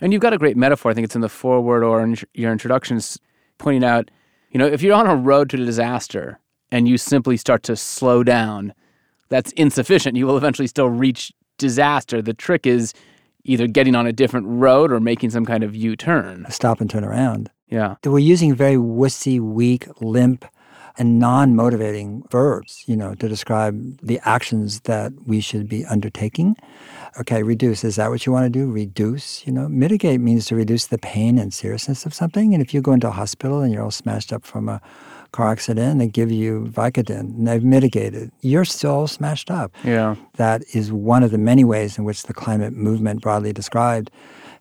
And 0.00 0.12
you've 0.12 0.22
got 0.22 0.32
a 0.32 0.38
great 0.38 0.56
metaphor. 0.56 0.90
I 0.90 0.94
think 0.94 1.04
it's 1.04 1.14
in 1.14 1.20
the 1.20 1.28
foreword 1.28 1.84
or 1.84 2.02
in 2.02 2.16
your 2.34 2.50
introductions, 2.50 3.18
pointing 3.58 3.84
out, 3.84 4.10
you 4.54 4.58
know, 4.58 4.66
if 4.66 4.80
you're 4.82 4.94
on 4.94 5.08
a 5.08 5.16
road 5.16 5.50
to 5.50 5.56
disaster 5.56 6.38
and 6.70 6.88
you 6.88 6.96
simply 6.96 7.36
start 7.36 7.64
to 7.64 7.76
slow 7.76 8.22
down, 8.22 8.72
that's 9.28 9.50
insufficient. 9.52 10.16
You 10.16 10.26
will 10.26 10.36
eventually 10.36 10.68
still 10.68 10.88
reach 10.88 11.32
disaster. 11.58 12.22
The 12.22 12.34
trick 12.34 12.66
is 12.66 12.94
either 13.42 13.66
getting 13.66 13.96
on 13.96 14.06
a 14.06 14.12
different 14.12 14.46
road 14.46 14.92
or 14.92 15.00
making 15.00 15.30
some 15.30 15.44
kind 15.44 15.64
of 15.64 15.74
U-turn. 15.74 16.46
Stop 16.50 16.80
and 16.80 16.88
turn 16.88 17.04
around. 17.04 17.50
Yeah. 17.68 17.96
We're 18.04 18.20
using 18.20 18.54
very 18.54 18.76
wussy, 18.76 19.40
weak, 19.40 19.88
limp, 20.00 20.44
and 20.96 21.18
non-motivating 21.18 22.22
verbs, 22.30 22.84
you 22.86 22.96
know, 22.96 23.16
to 23.16 23.28
describe 23.28 23.98
the 24.00 24.20
actions 24.24 24.80
that 24.82 25.12
we 25.26 25.40
should 25.40 25.68
be 25.68 25.84
undertaking. 25.86 26.56
Okay, 27.20 27.42
reduce. 27.42 27.84
Is 27.84 27.96
that 27.96 28.10
what 28.10 28.26
you 28.26 28.32
want 28.32 28.44
to 28.44 28.50
do? 28.50 28.70
Reduce. 28.70 29.46
You 29.46 29.52
know, 29.52 29.68
mitigate 29.68 30.20
means 30.20 30.46
to 30.46 30.56
reduce 30.56 30.86
the 30.86 30.98
pain 30.98 31.38
and 31.38 31.54
seriousness 31.54 32.06
of 32.06 32.12
something. 32.12 32.54
And 32.54 32.62
if 32.62 32.74
you 32.74 32.80
go 32.80 32.92
into 32.92 33.08
a 33.08 33.12
hospital 33.12 33.60
and 33.60 33.72
you're 33.72 33.82
all 33.82 33.90
smashed 33.90 34.32
up 34.32 34.44
from 34.44 34.68
a 34.68 34.80
car 35.30 35.50
accident, 35.50 35.98
they 35.98 36.08
give 36.08 36.30
you 36.30 36.66
Vicodin 36.70 37.20
and 37.20 37.46
they've 37.46 37.62
mitigated. 37.62 38.30
You're 38.40 38.64
still 38.64 39.06
smashed 39.06 39.50
up. 39.50 39.72
Yeah. 39.84 40.16
That 40.36 40.62
is 40.74 40.92
one 40.92 41.22
of 41.22 41.30
the 41.30 41.38
many 41.38 41.64
ways 41.64 41.98
in 41.98 42.04
which 42.04 42.24
the 42.24 42.34
climate 42.34 42.72
movement, 42.72 43.22
broadly 43.22 43.52
described, 43.52 44.10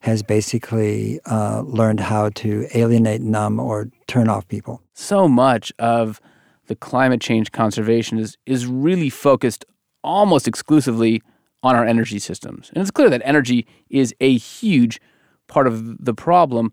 has 0.02 0.22
basically 0.22 1.20
uh, 1.26 1.62
learned 1.62 2.02
how 2.02 2.30
to 2.30 2.68
alienate, 2.76 3.22
numb, 3.22 3.60
or 3.60 3.90
turn 4.08 4.30
off 4.30 4.48
people. 4.48 4.82
So 4.94 5.28
much 5.28 5.72
of 5.80 6.22
the 6.68 6.76
climate 6.76 7.22
change 7.22 7.52
conservation 7.52 8.20
is 8.20 8.38
is 8.46 8.66
really 8.68 9.10
focused 9.10 9.66
almost 10.04 10.48
exclusively 10.48 11.22
on 11.64 11.76
our 11.76 11.86
energy 11.86 12.20
systems. 12.20 12.70
And 12.74 12.82
it's 12.82 12.92
clear 12.92 13.10
that 13.10 13.22
energy 13.24 13.66
is 13.90 14.14
a 14.20 14.38
huge 14.38 15.02
part 15.48 15.66
of 15.66 16.04
the 16.04 16.14
problem, 16.14 16.72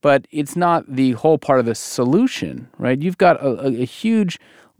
but 0.00 0.26
it's 0.30 0.56
not 0.56 0.84
the 0.88 1.12
whole 1.12 1.38
part 1.38 1.60
of 1.60 1.66
the 1.66 1.74
solution, 1.74 2.68
right? 2.76 3.00
You've 3.00 3.18
got 3.18 3.40
a, 3.40 3.66
a 3.66 3.84
huge 3.84 4.38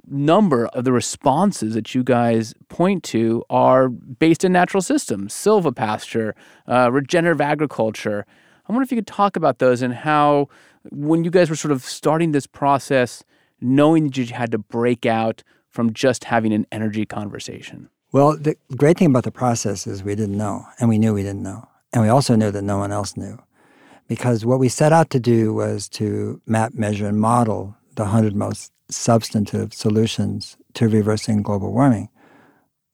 number 0.08 0.66
of 0.66 0.84
the 0.84 0.92
responses 0.92 1.74
that 1.74 1.94
you 1.94 2.02
guys 2.02 2.54
point 2.68 3.04
to 3.04 3.44
are 3.48 3.88
based 3.88 4.44
in 4.44 4.52
natural 4.52 4.82
systems, 4.82 5.32
silvopasture, 5.32 6.32
uh, 6.66 6.90
regenerative 6.90 7.40
agriculture. 7.40 8.26
I 8.68 8.72
wonder 8.72 8.82
if 8.82 8.90
you 8.90 8.96
could 8.96 9.06
talk 9.06 9.36
about 9.36 9.58
those 9.58 9.80
and 9.80 9.94
how, 9.94 10.48
when 10.90 11.22
you 11.22 11.30
guys 11.30 11.48
were 11.48 11.56
sort 11.56 11.72
of 11.72 11.84
starting 11.84 12.32
this 12.32 12.48
process, 12.48 13.22
knowing 13.60 14.04
that 14.04 14.16
you 14.16 14.26
had 14.26 14.50
to 14.50 14.58
break 14.58 15.06
out 15.06 15.44
from 15.68 15.92
just 15.92 16.24
having 16.24 16.52
an 16.52 16.66
energy 16.72 17.06
conversation. 17.06 17.88
Well, 18.12 18.36
the 18.36 18.56
great 18.76 18.98
thing 18.98 19.08
about 19.08 19.24
the 19.24 19.32
process 19.32 19.86
is 19.86 20.04
we 20.04 20.14
didn't 20.14 20.36
know, 20.36 20.66
and 20.78 20.90
we 20.90 20.98
knew 20.98 21.14
we 21.14 21.22
didn't 21.22 21.42
know. 21.42 21.66
And 21.94 22.02
we 22.02 22.10
also 22.10 22.36
knew 22.36 22.50
that 22.50 22.62
no 22.62 22.76
one 22.76 22.92
else 22.92 23.16
knew. 23.16 23.38
Because 24.06 24.44
what 24.44 24.58
we 24.58 24.68
set 24.68 24.92
out 24.92 25.08
to 25.10 25.20
do 25.20 25.54
was 25.54 25.88
to 25.90 26.40
map, 26.46 26.74
measure, 26.74 27.06
and 27.06 27.18
model 27.18 27.74
the 27.96 28.02
100 28.02 28.36
most 28.36 28.70
substantive 28.90 29.72
solutions 29.72 30.58
to 30.74 30.88
reversing 30.88 31.40
global 31.40 31.72
warming. 31.72 32.10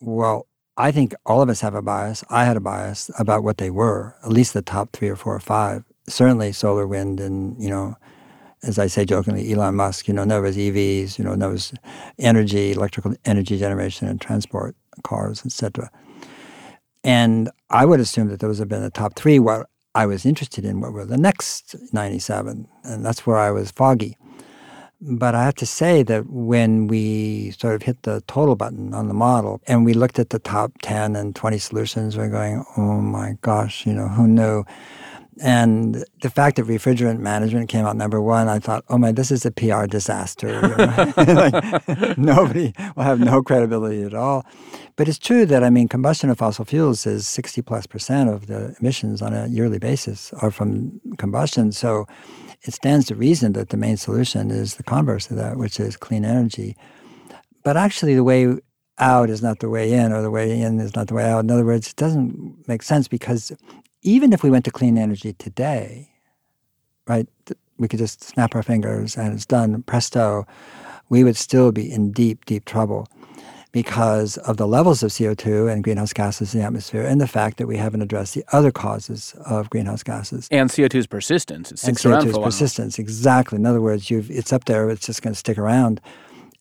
Well, 0.00 0.46
I 0.76 0.92
think 0.92 1.16
all 1.26 1.42
of 1.42 1.48
us 1.48 1.61
have 1.62 1.74
a 1.74 1.83
bias. 1.83 2.22
I 2.31 2.44
had 2.44 2.57
a 2.57 2.61
bias 2.61 3.11
about 3.18 3.42
what 3.42 3.59
they 3.59 3.70
were, 3.70 4.14
at 4.22 4.31
least 4.31 4.54
the 4.54 4.62
top 4.62 4.92
three 4.92 5.09
or 5.09 5.16
four 5.16 5.35
or 5.35 5.40
five. 5.40 5.83
Certainly 6.09 6.52
solar, 6.52 6.87
wind, 6.87 7.18
and, 7.18 7.61
you 7.61 7.68
know, 7.68 7.96
as 8.62 8.78
I 8.78 8.87
say 8.87 9.04
jokingly, 9.04 9.52
Elon 9.52 9.74
Musk, 9.74 10.07
you 10.07 10.14
know, 10.14 10.22
knows 10.22 10.57
EVs, 10.57 11.18
you 11.18 11.24
know, 11.24 11.35
knows 11.35 11.72
energy, 12.20 12.70
electrical 12.70 13.14
energy 13.24 13.59
generation 13.59 14.07
and 14.07 14.20
transport, 14.20 14.76
cars, 15.02 15.44
etc. 15.44 15.90
And 17.04 17.50
I 17.70 17.84
would 17.84 18.00
assume 18.00 18.28
that 18.28 18.40
those 18.40 18.58
have 18.58 18.68
been 18.68 18.82
the 18.82 18.90
top 18.90 19.14
three. 19.14 19.38
What 19.38 19.68
I 19.94 20.06
was 20.06 20.26
interested 20.26 20.64
in 20.64 20.80
what 20.80 20.92
were 20.92 21.04
the 21.04 21.16
next 21.16 21.74
97, 21.92 22.68
and 22.84 23.04
that's 23.04 23.26
where 23.26 23.37
I 23.37 23.50
was 23.50 23.70
foggy. 23.70 24.16
But 25.00 25.34
I 25.37 25.44
have 25.44 25.54
to 25.56 25.66
say 25.66 26.02
that 26.04 26.26
when 26.28 26.88
we 26.88 27.52
sort 27.52 27.76
of 27.76 27.82
hit 27.82 28.02
the 28.02 28.22
total 28.26 28.56
button 28.56 28.94
on 28.94 29.06
the 29.06 29.14
model 29.14 29.61
and 29.68 29.84
we 29.84 29.94
looked 29.94 30.18
at 30.18 30.30
the 30.30 30.40
top 30.40 30.72
10 30.82 31.14
and 31.14 31.37
20 31.37 31.58
solutions, 31.58 32.16
we're 32.16 32.28
going, 32.28 32.64
oh 32.76 33.00
my 33.00 33.37
gosh, 33.40 33.87
you 33.87 33.92
know, 33.92 34.08
who 34.08 34.26
knew? 34.26 34.64
And 35.40 36.05
the 36.22 36.31
fact 36.31 36.57
that 36.57 36.66
refrigerant 36.66 37.20
management 37.20 37.68
came 37.68 37.87
out 37.87 37.96
number 37.96 38.20
one, 38.20 38.48
I 38.48 38.59
thought, 38.59 38.85
oh 38.88 38.98
my, 38.98 39.12
this 39.12 39.31
is 39.31 39.46
a 39.46 39.51
PR 39.51 39.87
disaster. 39.87 40.48
You 40.48 40.77
know? 40.77 41.12
like, 41.35 42.18
nobody 42.18 42.72
will 42.96 43.05
have 43.05 43.20
no 43.20 43.42
credibility 43.42 44.03
at 44.03 44.14
all. 44.14 44.44
But 44.96 45.09
it's 45.09 45.18
true 45.18 45.46
that, 45.46 45.62
I 45.62 45.70
mean, 45.70 45.87
combustion 45.87 46.29
of 46.31 46.38
fossil 46.38 46.64
fuels 46.64 47.07
is 47.07 47.27
60 47.27 47.62
plus 47.62 47.87
percent 47.87 48.31
of 48.31 48.46
the 48.46 48.74
emissions 48.81 49.22
on 49.22 49.33
a 49.33 49.46
yearly 49.46 49.79
basis 49.79 50.33
are 50.42 50.51
from 50.51 51.01
combustion. 51.18 51.70
So 51.72 52.07
it 52.62 52.74
stands 52.74 53.07
to 53.07 53.14
reason 53.14 53.53
that 53.53 53.68
the 53.68 53.77
main 53.77 53.96
solution 53.96 54.51
is 54.51 54.74
the 54.74 54.83
converse 54.83 55.31
of 55.31 55.37
that, 55.37 55.57
which 55.57 55.79
is 55.79 55.96
clean 55.96 56.24
energy. 56.24 56.77
But 57.62 57.77
actually, 57.77 58.14
the 58.14 58.24
way 58.24 58.57
out 58.98 59.31
is 59.31 59.42
not 59.42 59.61
the 59.61 59.68
way 59.68 59.92
in, 59.92 60.12
or 60.12 60.22
the 60.22 60.31
way 60.31 60.61
in 60.61 60.81
is 60.81 60.96
not 60.96 61.07
the 61.07 61.14
way 61.14 61.24
out. 61.24 61.44
In 61.44 61.51
other 61.51 61.64
words, 61.64 61.88
it 61.88 61.96
doesn't 61.96 62.66
make 62.66 62.83
sense 62.83 63.07
because 63.07 63.53
even 64.02 64.32
if 64.32 64.42
we 64.42 64.50
went 64.50 64.64
to 64.64 64.70
clean 64.70 64.96
energy 64.96 65.32
today, 65.34 66.11
right, 67.06 67.26
we 67.78 67.88
could 67.88 67.98
just 67.98 68.22
snap 68.22 68.54
our 68.54 68.62
fingers 68.62 69.16
and 69.16 69.34
it's 69.34 69.46
done, 69.46 69.82
presto, 69.82 70.46
we 71.08 71.24
would 71.24 71.37
still 71.37 71.72
be 71.72 71.90
in 71.90 72.12
deep, 72.12 72.44
deep 72.44 72.64
trouble 72.64 73.08
because 73.72 74.38
of 74.38 74.56
the 74.56 74.66
levels 74.66 75.02
of 75.02 75.11
CO2 75.11 75.70
and 75.70 75.84
greenhouse 75.84 76.12
gases 76.12 76.54
in 76.54 76.61
the 76.61 76.66
atmosphere 76.66 77.02
and 77.02 77.20
the 77.20 77.28
fact 77.28 77.58
that 77.58 77.66
we 77.66 77.76
haven't 77.76 78.02
addressed 78.02 78.34
the 78.34 78.44
other 78.52 78.70
causes 78.70 79.34
of 79.44 79.68
greenhouse 79.70 80.02
gases. 80.02 80.48
And 80.50 80.70
CO2's 80.70 81.06
persistence. 81.06 81.70
It 81.70 81.78
sticks 81.78 82.04
and 82.04 82.14
around 82.14 82.22
CO2's 82.22 82.32
for 82.32 82.37
a 82.37 82.40
while. 82.40 82.46
persistence, 82.46 82.98
exactly. 82.98 83.56
In 83.56 83.66
other 83.66 83.80
words, 83.80 84.11
you've, 84.11 84.30
it's 84.30 84.52
up 84.52 84.64
there, 84.64 84.88
it's 84.88 85.06
just 85.06 85.22
going 85.22 85.34
to 85.34 85.38
stick 85.38 85.58
around. 85.58 86.00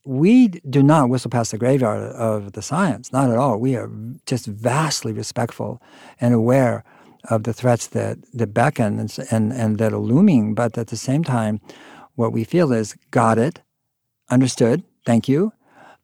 We 0.03 0.47
do 0.47 0.83
not 0.83 1.09
whistle 1.09 1.29
past 1.29 1.51
the 1.51 1.57
graveyard 1.57 2.11
of 2.13 2.53
the 2.53 2.61
science, 2.61 3.11
not 3.11 3.29
at 3.29 3.37
all. 3.37 3.57
We 3.57 3.75
are 3.75 3.89
just 4.25 4.45
vastly 4.45 5.11
respectful 5.11 5.81
and 6.19 6.33
aware 6.33 6.83
of 7.29 7.43
the 7.43 7.53
threats 7.53 7.87
that, 7.87 8.17
that 8.33 8.53
beckon 8.53 8.99
and, 8.99 9.17
and, 9.31 9.53
and 9.53 9.77
that 9.77 9.93
are 9.93 9.97
looming, 9.97 10.53
but 10.53 10.77
at 10.77 10.87
the 10.87 10.97
same 10.97 11.23
time, 11.23 11.59
what 12.15 12.31
we 12.31 12.43
feel 12.43 12.71
is 12.71 12.95
got 13.11 13.37
it, 13.37 13.61
understood, 14.29 14.83
thank 15.05 15.27
you, 15.27 15.51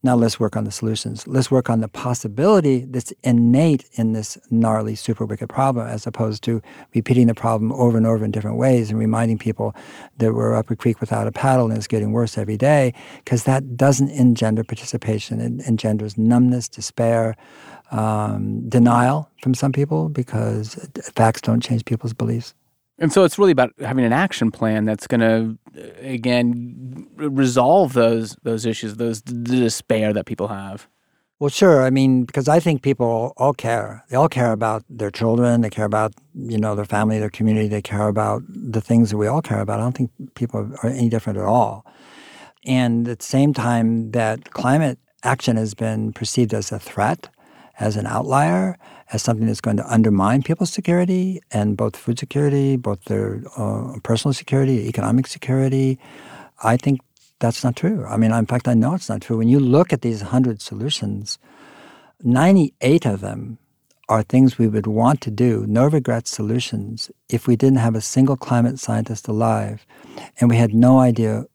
now 0.06 0.16
let's 0.16 0.38
work 0.38 0.58
on 0.58 0.66
the 0.66 0.72
solutions. 0.72 1.26
Let's 1.28 1.50
work 1.50 1.70
on 1.70 1.80
the 1.80 1.88
possibility 1.88 2.84
that's 2.84 3.14
innate 3.24 3.86
in 3.94 4.12
this 4.12 4.38
gnarly, 4.52 4.96
super 4.96 5.26
wicked 5.26 5.48
problem, 5.48 5.88
as 5.88 6.06
opposed 6.06 6.44
to 6.44 6.62
repeating 6.94 7.28
the 7.28 7.34
problem 7.34 7.72
over 7.72 7.98
and 7.98 8.06
over 8.06 8.26
in 8.26 8.32
different 8.32 8.58
ways 8.58 8.90
and 8.90 9.00
reminding 9.00 9.38
people 9.38 9.74
that 10.18 10.34
we're 10.34 10.56
up 10.56 10.70
a 10.70 10.76
creek 10.76 11.00
without 11.00 11.26
a 11.26 11.32
paddle 11.32 11.68
and 11.68 11.78
it's 11.78 11.88
getting 11.88 12.12
worse 12.12 12.38
every 12.38 12.58
day, 12.58 12.94
because 13.24 13.46
that 13.46 13.78
doesn't 13.78 14.10
engender 14.10 14.66
participation. 14.66 15.40
It 15.40 15.66
engenders 15.66 16.18
numbness, 16.18 16.68
despair, 16.68 17.38
um, 17.92 18.68
denial 18.70 19.30
from 19.42 19.54
some 19.54 19.72
people, 19.72 20.10
because 20.10 20.76
facts 21.16 21.42
don't 21.42 21.62
change 21.62 21.86
people's 21.86 22.14
beliefs. 22.14 22.54
And 23.00 23.12
so 23.12 23.24
it's 23.24 23.40
really 23.40 23.52
about 23.52 23.72
having 23.80 24.06
an 24.06 24.14
action 24.14 24.52
plan 24.52 24.86
that's 24.86 25.08
going 25.08 25.22
to, 25.22 25.58
again, 26.02 27.08
resolve 27.18 27.94
those 27.94 28.38
those 28.44 28.66
issues, 28.66 28.96
those 28.96 29.22
the 29.24 29.34
despair 29.34 30.14
that 30.14 30.26
people 30.26 30.48
have. 30.48 30.88
Well, 31.40 31.50
sure. 31.50 31.84
I 31.84 31.90
mean, 31.90 32.24
because 32.24 32.48
I 32.48 32.60
think 32.60 32.84
people 32.84 33.34
all 33.36 33.54
care. 33.54 34.06
They 34.10 34.16
all 34.16 34.30
care 34.30 34.54
about 34.54 34.86
their 34.90 35.12
children. 35.12 35.62
They 35.62 35.70
care 35.70 35.86
about 35.86 36.14
you 36.34 36.58
know 36.58 36.76
their 36.76 36.86
family, 36.86 37.20
their 37.20 37.30
community. 37.30 37.68
They 37.68 37.82
care 37.82 38.08
about 38.08 38.44
the 38.48 38.80
things 38.80 39.10
that 39.10 39.18
we 39.18 39.28
all 39.28 39.42
care 39.42 39.60
about. 39.60 39.80
I 39.80 39.84
don't 39.84 39.98
think 39.98 40.12
people 40.36 40.72
are 40.82 40.90
any 40.90 41.10
different 41.10 41.40
at 41.40 41.46
all. 41.46 41.86
And 42.66 43.08
at 43.08 43.20
the 43.20 43.26
same 43.26 43.54
time, 43.54 44.12
that 44.12 44.52
climate 44.52 45.00
action 45.24 45.58
has 45.58 45.74
been 45.74 46.14
perceived 46.14 46.54
as 46.54 46.72
a 46.72 46.80
threat, 46.80 47.28
as 47.80 47.98
an 47.98 48.06
outlier, 48.06 48.78
as 49.12 49.22
something 49.24 49.48
that's 49.48 49.62
going 49.62 49.78
to 49.78 49.94
undermine 49.94 50.44
people's 50.44 50.72
security 50.72 51.42
and 51.52 51.76
both 51.76 51.96
food 51.96 52.20
security, 52.20 52.76
both 52.76 53.04
their 53.06 53.42
uh, 53.58 53.98
personal 54.04 54.34
security, 54.34 54.88
economic 54.88 55.28
security. 55.28 55.98
I 56.64 56.78
think 56.78 57.02
that's 57.40 57.64
not 57.64 57.76
true. 57.76 58.06
I 58.06 58.18
mean, 58.18 58.32
in 58.32 58.46
fact, 58.46 58.68
I 58.68 58.74
know 58.74 58.94
it's 58.94 59.10
not 59.10 59.22
true. 59.22 59.38
When 59.38 59.50
you 59.50 59.60
look 59.60 59.92
at 59.92 60.02
these 60.02 60.22
100 60.22 60.62
solutions, 60.62 61.40
98 62.24 63.06
of 63.06 63.22
them 63.22 63.58
are 64.10 64.24
things 64.24 64.58
we 64.58 64.68
would 64.68 64.88
want 64.88 65.22
to 65.22 65.32
do, 65.32 65.66
no 65.68 65.88
regrets 65.88 66.30
solutions, 66.30 67.10
if 67.30 67.48
we 67.48 67.56
didn't 67.56 67.80
have 67.80 67.96
a 67.96 68.02
single 68.02 68.38
climate 68.38 68.80
scientist 68.80 69.28
alive 69.28 69.86
and 70.40 70.50
we 70.50 70.58
had 70.58 70.74
no 70.74 71.00
idea 71.00 71.46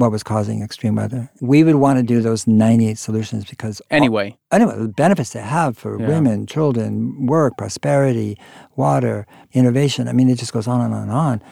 what 0.00 0.10
was 0.10 0.22
causing 0.22 0.62
extreme 0.62 0.96
weather. 0.96 1.30
We 1.40 1.62
would 1.62 1.76
want 1.76 1.98
to 1.98 2.02
do 2.02 2.20
those 2.20 2.46
98 2.46 2.98
solutions 2.98 3.44
because 3.44 3.80
anyway, 3.90 4.36
all, 4.50 4.56
anyway, 4.56 4.76
the 4.76 4.88
benefits 4.88 5.30
they 5.30 5.40
have 5.40 5.78
for 5.78 6.00
yeah. 6.00 6.08
women, 6.08 6.46
children, 6.46 7.26
work, 7.26 7.56
prosperity, 7.56 8.38
water, 8.76 9.26
innovation. 9.52 10.08
I 10.08 10.12
mean, 10.12 10.28
it 10.28 10.38
just 10.38 10.52
goes 10.52 10.66
on 10.66 10.80
and 10.80 10.94
on 10.94 11.02
and 11.02 11.12
on. 11.12 11.42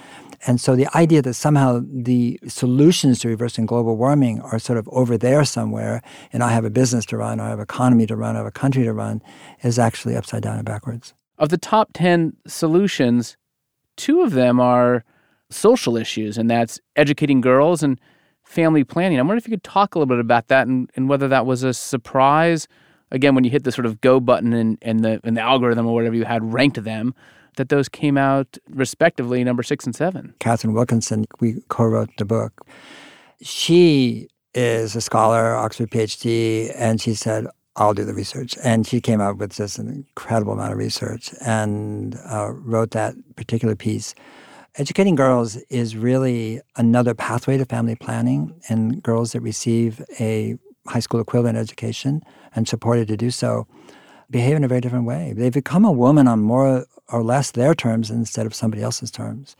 And 0.47 0.61
so 0.61 0.77
the 0.77 0.89
idea 0.97 1.21
that 1.23 1.35
somehow 1.35 1.83
the 1.85 2.39
solutions 2.47 3.19
to 3.21 3.29
reversing 3.29 3.67
global 3.67 3.97
warming 3.97 4.41
are 4.43 4.59
sort 4.59 4.79
of 4.79 4.89
over 4.93 5.19
there 5.19 5.45
somewhere, 5.45 6.01
and 6.33 6.43
I 6.43 6.51
have 6.51 6.65
a 6.65 6.71
business 6.71 7.05
to 7.07 7.17
run, 7.17 7.41
or 7.41 7.45
I 7.45 7.49
have 7.49 7.59
an 7.59 7.65
economy 7.65 8.07
to 8.07 8.17
run, 8.17 8.37
I 8.37 8.39
have 8.39 8.47
a 8.47 8.53
country 8.53 8.85
to 8.85 8.93
run, 8.93 9.21
is 9.63 9.79
actually 9.79 10.17
upside 10.17 10.43
down 10.43 10.57
and 10.57 10.65
backwards. 10.65 11.13
Of 11.39 11.49
the 11.49 11.59
top 11.59 11.91
10 11.95 12.37
solutions, 12.47 13.37
two 13.97 14.23
of 14.23 14.33
them 14.33 14.61
are 14.61 15.05
social 15.51 15.97
issues, 15.97 16.39
and 16.39 16.49
that's 16.49 16.79
educating 16.95 17.41
girls 17.41 17.83
and 17.83 18.01
family 18.49 18.83
planning. 18.83 19.19
I 19.19 19.23
wonder 19.23 19.37
if 19.37 19.47
you 19.47 19.51
could 19.51 19.63
talk 19.63 19.95
a 19.95 19.99
little 19.99 20.09
bit 20.09 20.21
about 20.21 20.49
that 20.49 20.67
and, 20.67 20.91
and 20.97 21.09
whether 21.09 21.29
that 21.29 21.45
was 21.45 21.63
a 21.63 21.75
surprise. 21.75 22.67
Again, 23.11 23.35
when 23.35 23.45
you 23.45 23.51
hit 23.51 23.65
the 23.65 23.73
sort 23.73 23.87
of 23.87 24.01
go 24.01 24.21
button 24.21 24.53
and, 24.53 24.79
and 24.83 25.05
the 25.05 25.21
and 25.23 25.37
the 25.37 25.41
algorithm 25.41 25.87
or 25.87 25.95
whatever 25.95 26.17
you 26.17 26.25
had 26.25 26.53
ranked 26.53 26.83
them, 26.83 27.15
that 27.57 27.69
those 27.69 27.89
came 27.89 28.17
out 28.17 28.57
respectively 28.71 29.45
number 29.45 29.63
six 29.63 29.85
and 29.85 29.95
seven. 29.95 30.35
Katharine 30.41 30.73
Wilkinson, 30.73 31.27
we 31.41 31.63
co-wrote 31.69 32.11
the 32.17 32.25
book. 32.25 32.67
She 33.43 34.29
is 34.55 34.97
a 34.97 35.01
scholar, 35.01 35.55
Oxford 35.55 35.91
PhD, 35.91 36.73
and 36.75 37.01
she 37.01 37.15
said, 37.15 37.47
I'll 37.77 37.95
do 37.95 38.05
the 38.05 38.15
research. 38.15 38.57
And 38.65 38.87
she 38.87 39.01
came 39.01 39.21
up 39.21 39.37
with 39.37 39.53
just 39.53 39.79
an 39.79 39.89
incredible 39.89 40.55
amount 40.55 40.73
of 40.73 40.79
research 40.79 41.33
and 41.41 42.19
uh, 42.29 42.51
wrote 42.51 42.91
that 42.93 43.15
particular 43.37 43.77
piece 43.77 44.15
Educating 44.79 45.17
girls 45.17 45.57
is 45.71 45.97
really 45.97 46.61
another 46.77 47.13
pathway 47.13 47.59
to 47.59 47.65
family 47.65 47.97
planning, 47.97 48.55
and 48.69 49.03
girls 49.03 49.33
that 49.33 49.41
receive 49.41 50.01
a 50.21 50.57
high 50.87 51.01
school 51.01 51.19
equivalent 51.19 51.59
education 51.59 52.23
and 52.55 52.69
supported 52.69 53.09
to 53.09 53.17
do 53.17 53.29
so 53.29 53.67
behave 54.31 54.55
in 54.55 54.63
a 54.63 54.69
very 54.69 54.81
different 54.81 55.05
way. 55.05 55.33
They 55.37 55.51
become 55.51 55.85
a 55.85 55.91
woman 55.91 56.29
on 56.29 56.39
more 56.39 56.87
or 57.09 57.25
less 57.25 57.51
their 57.51 57.75
terms 57.75 58.09
instead 58.09 58.47
of 58.47 58.55
somebody 58.55 58.81
else's 58.81 59.11
terms. 59.11 59.57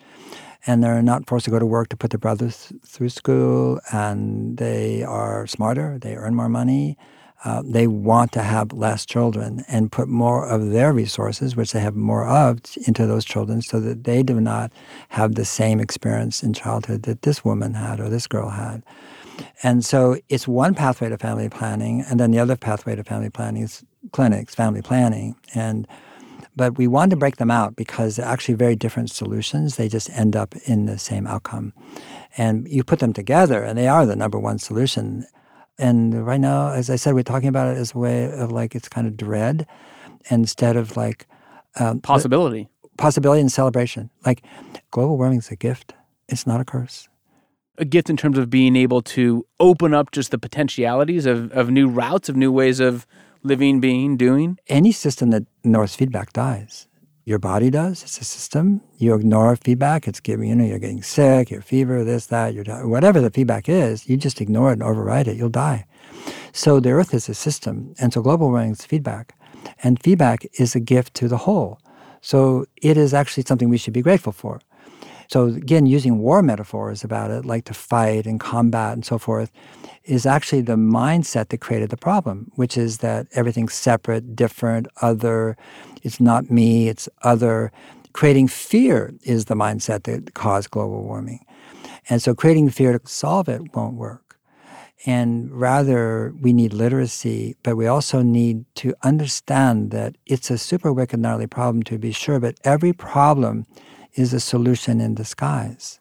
And 0.69 0.85
they're 0.85 1.03
not 1.03 1.27
forced 1.27 1.47
to 1.47 1.51
go 1.51 1.59
to 1.59 1.67
work 1.67 1.89
to 1.89 1.97
put 1.97 2.11
their 2.11 2.19
brothers 2.19 2.73
through 2.87 3.09
school, 3.09 3.81
and 3.93 4.57
they 4.57 5.03
are 5.03 5.49
smarter, 5.49 5.99
they 5.99 6.15
earn 6.15 6.37
more 6.37 6.49
money, 6.49 6.97
uh, 7.45 7.63
they 7.65 7.87
want 7.87 8.33
to 8.33 8.43
have 8.43 8.73
less 8.73 9.07
children 9.07 9.65
and 9.69 9.93
put 9.93 10.09
more 10.09 10.47
of 10.47 10.71
their 10.71 10.93
resources, 10.93 11.55
which 11.55 11.73
they 11.73 11.81
have 11.81 11.95
more 11.95 12.27
of, 12.27 12.61
into 12.87 13.07
those 13.07 13.25
children 13.25 13.63
so 13.63 13.79
that 13.81 14.05
they 14.05 14.23
do 14.23 14.41
not 14.41 14.73
have 15.11 15.37
the 15.37 15.45
same 15.45 15.79
experience 15.79 16.43
in 16.43 16.53
childhood 16.53 17.05
that 17.05 17.23
this 17.23 17.45
woman 17.45 17.75
had 17.75 18.01
or 18.01 18.09
this 18.09 18.27
girl 18.27 18.51
had. 18.51 18.83
And 19.63 19.85
so 19.85 20.17
it's 20.29 20.49
one 20.49 20.75
pathway 20.75 21.09
to 21.09 21.19
family 21.19 21.49
planning, 21.49 22.05
and 22.09 22.19
then 22.19 22.33
the 22.33 22.41
other 22.41 22.57
pathway 22.57 22.97
to 22.97 23.05
family 23.05 23.31
planning 23.31 23.63
is 23.63 23.85
clinics, 24.11 24.55
family 24.55 24.83
planning. 24.83 25.37
And 25.55 25.87
but 26.57 26.77
we 26.77 26.89
want 26.89 27.11
to 27.11 27.17
break 27.17 27.37
them 27.37 27.53
out 27.53 27.77
because 27.77 28.17
they're 28.17 28.27
actually 28.27 28.55
very 28.55 28.75
different 28.75 29.13
solutions. 29.13 29.77
They 29.77 29.89
just 29.89 30.11
end 30.11 30.35
up 30.35 30.57
in 30.67 30.87
the 30.87 30.99
same 30.99 31.25
outcome. 31.25 31.73
And 32.37 32.67
you 32.69 32.83
put 32.83 32.99
them 32.99 33.13
together, 33.13 33.63
and 33.63 33.79
they 33.79 33.87
are 33.87 34.05
the 34.05 34.17
number 34.17 34.41
one 34.41 34.59
solution. 34.59 35.25
And 35.79 36.27
right 36.27 36.41
now, 36.41 36.73
as 36.73 36.91
I 36.91 36.97
said, 36.97 37.15
we're 37.15 37.23
talking 37.23 37.49
about 37.49 37.69
it 37.75 37.79
as 37.79 37.95
a 37.95 37.99
way 37.99 38.33
of 38.33 38.51
like 38.51 38.75
it's 38.75 38.89
kind 38.89 39.07
of 39.07 39.17
dread 39.17 39.67
instead 40.31 40.77
of 40.77 40.97
like 40.97 41.27
um, 41.79 42.01
possibility. 42.01 42.69
Possibility 42.97 43.41
and 43.41 43.53
celebration. 43.53 44.11
Like 44.27 44.43
global 44.91 45.17
warming 45.17 45.39
is 45.39 45.51
a 45.51 45.57
gift, 45.57 45.95
it's 46.29 46.47
not 46.47 46.61
a 46.61 46.65
curse 46.65 47.09
a 47.79 47.85
gift 47.85 48.11
in 48.11 48.17
terms 48.17 48.37
of 48.37 48.51
being 48.51 48.77
able 48.77 49.01
to 49.01 49.47
open 49.61 49.95
up 49.95 50.11
just 50.11 50.31
the 50.31 50.39
potentialities 50.39 51.27
of, 51.27 51.51
of 51.53 51.71
new 51.71 51.89
routes, 51.89 52.29
of 52.29 52.37
new 52.37 52.53
ways 52.53 52.81
of 52.81 53.07
living, 53.43 53.81
being, 53.81 54.17
doing? 54.17 54.59
Any 54.69 54.93
system 54.93 55.31
that 55.31 55.45
ignores 55.65 55.95
feedback 55.95 56.33
dies. 56.33 56.88
Your 57.29 57.39
body 57.39 57.69
does. 57.69 58.03
It's 58.05 58.19
a 58.23 58.25
system. 58.25 58.81
You 58.97 59.15
ignore 59.15 59.55
feedback. 59.55 60.09
It's 60.09 60.19
giving 60.19 60.49
you 60.49 60.55
know 60.55 60.65
you're 60.65 60.79
getting 60.79 61.03
sick, 61.03 61.51
your 61.51 61.61
fever, 61.61 62.03
this, 62.03 62.25
that, 62.29 62.55
you're 62.55 62.65
whatever 62.89 63.21
the 63.21 63.29
feedback 63.29 63.69
is. 63.69 64.09
You 64.09 64.17
just 64.17 64.41
ignore 64.41 64.71
it 64.71 64.81
and 64.81 64.83
override 64.83 65.29
it. 65.29 65.37
You'll 65.37 65.51
die. 65.51 65.85
So 66.55 66.81
the 66.81 66.93
Earth 66.93 67.13
is 67.13 67.29
a 67.29 67.35
system, 67.35 67.95
and 68.01 68.15
so 68.15 68.23
global 68.23 68.49
warming 68.49 68.71
is 68.71 68.87
feedback, 68.87 69.35
and 69.83 70.03
feedback 70.03 70.47
is 70.59 70.75
a 70.75 70.81
gift 70.81 71.13
to 71.17 71.29
the 71.29 71.37
whole. 71.37 71.83
So 72.23 72.65
it 72.81 72.97
is 72.97 73.13
actually 73.13 73.43
something 73.43 73.69
we 73.69 73.77
should 73.77 73.93
be 73.93 74.01
grateful 74.01 74.33
for. 74.33 74.63
So 75.31 75.45
again, 75.45 75.85
using 75.85 76.19
war 76.21 76.43
metaphors 76.43 77.05
about 77.05 77.31
it, 77.31 77.45
like 77.45 77.67
to 77.67 77.75
fight 77.75 78.25
and 78.25 78.41
combat 78.41 78.95
and 78.95 79.05
so 79.05 79.19
forth, 79.19 79.53
is 80.05 80.25
actually 80.25 80.63
the 80.63 80.77
mindset 80.77 81.51
that 81.51 81.59
created 81.59 81.91
the 81.91 81.99
problem, 81.99 82.51
which 82.55 82.79
is 82.79 82.99
that 82.99 83.27
everything's 83.35 83.75
separate, 83.75 84.35
different, 84.35 84.89
other. 85.03 85.55
It's 86.03 86.21
not 86.21 86.51
me, 86.51 86.89
it's 86.89 87.09
other. 87.23 87.73
Creating 88.13 88.49
fear 88.49 89.15
is 89.23 89.47
the 89.47 89.55
mindset 89.55 90.05
that 90.05 90.35
caused 90.35 90.71
global 90.71 91.03
warming. 91.03 91.45
And 92.09 92.23
so 92.23 92.35
creating 92.35 92.71
fear 92.71 92.99
to 92.99 93.07
solve 93.07 93.49
it 93.49 93.75
won't 93.75 93.95
work. 93.95 94.39
And 95.07 95.51
rather, 95.53 96.35
we 96.41 96.53
need 96.53 96.73
literacy, 96.73 97.57
but 97.63 97.77
we 97.77 97.87
also 97.87 98.23
need 98.23 98.65
to 98.77 98.95
understand 99.03 99.93
that 99.93 100.17
it's 100.27 100.51
a 100.51 100.59
super 100.59 100.93
wicked, 100.93 101.21
gnarly 101.21 101.47
problem 101.47 101.85
to 101.85 101.99
be 101.99 102.11
sure, 102.11 102.41
but 102.41 102.59
every 102.65 102.93
problem 102.93 103.65
is 104.15 104.33
a 104.33 104.41
solution 104.41 105.01
in 105.01 105.15
disguise. 105.15 106.01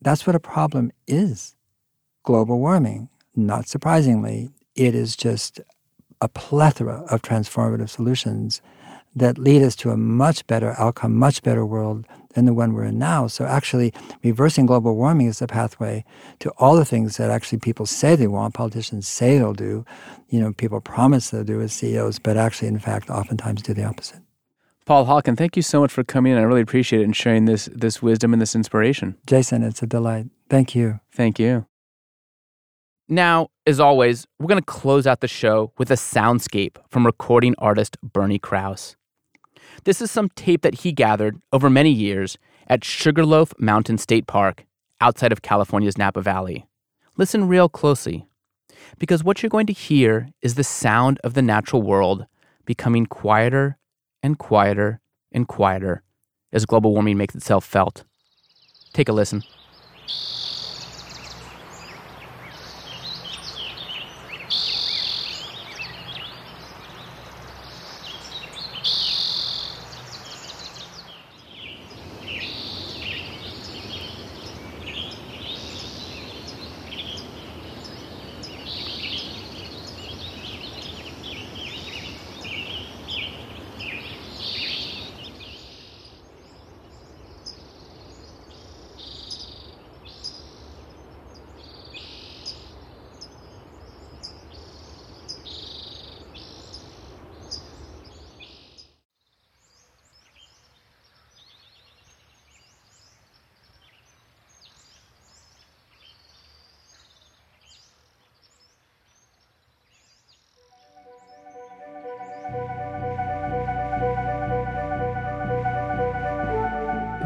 That's 0.00 0.26
what 0.26 0.34
a 0.34 0.40
problem 0.40 0.90
is 1.06 1.54
global 2.24 2.58
warming. 2.58 3.08
Not 3.36 3.68
surprisingly, 3.68 4.50
it 4.74 4.94
is 4.94 5.14
just 5.16 5.60
a 6.20 6.28
plethora 6.28 7.04
of 7.10 7.22
transformative 7.22 7.88
solutions 7.88 8.60
that 9.16 9.38
lead 9.38 9.62
us 9.62 9.74
to 9.76 9.90
a 9.90 9.96
much 9.96 10.46
better 10.46 10.74
outcome, 10.78 11.16
much 11.16 11.42
better 11.42 11.66
world 11.66 12.06
than 12.34 12.44
the 12.44 12.54
one 12.54 12.74
we're 12.74 12.84
in 12.84 12.98
now. 12.98 13.26
So 13.26 13.46
actually, 13.46 13.92
reversing 14.22 14.66
global 14.66 14.94
warming 14.94 15.26
is 15.26 15.38
the 15.38 15.46
pathway 15.46 16.04
to 16.40 16.50
all 16.58 16.76
the 16.76 16.84
things 16.84 17.16
that 17.16 17.30
actually 17.30 17.58
people 17.58 17.86
say 17.86 18.14
they 18.14 18.26
want, 18.26 18.54
politicians 18.54 19.08
say 19.08 19.38
they'll 19.38 19.54
do, 19.54 19.84
you 20.28 20.38
know, 20.38 20.52
people 20.52 20.80
promise 20.80 21.30
they'll 21.30 21.44
do 21.44 21.60
as 21.62 21.72
CEOs, 21.72 22.18
but 22.18 22.36
actually, 22.36 22.68
in 22.68 22.78
fact, 22.78 23.10
oftentimes 23.10 23.62
do 23.62 23.72
the 23.72 23.84
opposite. 23.84 24.20
Paul 24.84 25.06
Hawken, 25.06 25.36
thank 25.36 25.56
you 25.56 25.62
so 25.62 25.80
much 25.80 25.90
for 25.90 26.04
coming 26.04 26.32
in. 26.32 26.38
I 26.38 26.42
really 26.42 26.60
appreciate 26.60 27.00
it 27.00 27.04
and 27.04 27.16
sharing 27.16 27.46
this 27.46 27.68
this 27.74 28.00
wisdom 28.00 28.32
and 28.32 28.40
this 28.40 28.54
inspiration. 28.54 29.16
Jason, 29.26 29.64
it's 29.64 29.82
a 29.82 29.86
delight. 29.86 30.26
Thank 30.48 30.76
you. 30.76 31.00
Thank 31.10 31.40
you. 31.40 31.66
Now, 33.08 33.48
as 33.66 33.80
always, 33.80 34.26
we're 34.38 34.48
going 34.48 34.60
to 34.60 34.64
close 34.64 35.06
out 35.06 35.20
the 35.20 35.28
show 35.28 35.72
with 35.78 35.90
a 35.90 35.94
soundscape 35.94 36.76
from 36.88 37.06
recording 37.06 37.54
artist 37.58 37.96
Bernie 38.02 38.38
Krause. 38.38 38.96
This 39.84 40.00
is 40.00 40.10
some 40.10 40.28
tape 40.30 40.62
that 40.62 40.76
he 40.76 40.92
gathered 40.92 41.40
over 41.52 41.70
many 41.70 41.90
years 41.90 42.38
at 42.66 42.84
Sugarloaf 42.84 43.52
Mountain 43.58 43.98
State 43.98 44.26
Park 44.26 44.64
outside 45.00 45.32
of 45.32 45.42
California's 45.42 45.98
Napa 45.98 46.22
Valley. 46.22 46.66
Listen 47.16 47.48
real 47.48 47.68
closely, 47.68 48.26
because 48.98 49.22
what 49.22 49.42
you're 49.42 49.50
going 49.50 49.66
to 49.66 49.72
hear 49.72 50.28
is 50.42 50.54
the 50.54 50.64
sound 50.64 51.18
of 51.22 51.34
the 51.34 51.42
natural 51.42 51.82
world 51.82 52.26
becoming 52.64 53.06
quieter 53.06 53.78
and 54.22 54.38
quieter 54.38 55.00
and 55.32 55.46
quieter 55.48 56.02
as 56.52 56.66
global 56.66 56.92
warming 56.92 57.16
makes 57.16 57.34
itself 57.34 57.64
felt. 57.64 58.04
Take 58.92 59.08
a 59.08 59.12
listen. 59.12 59.42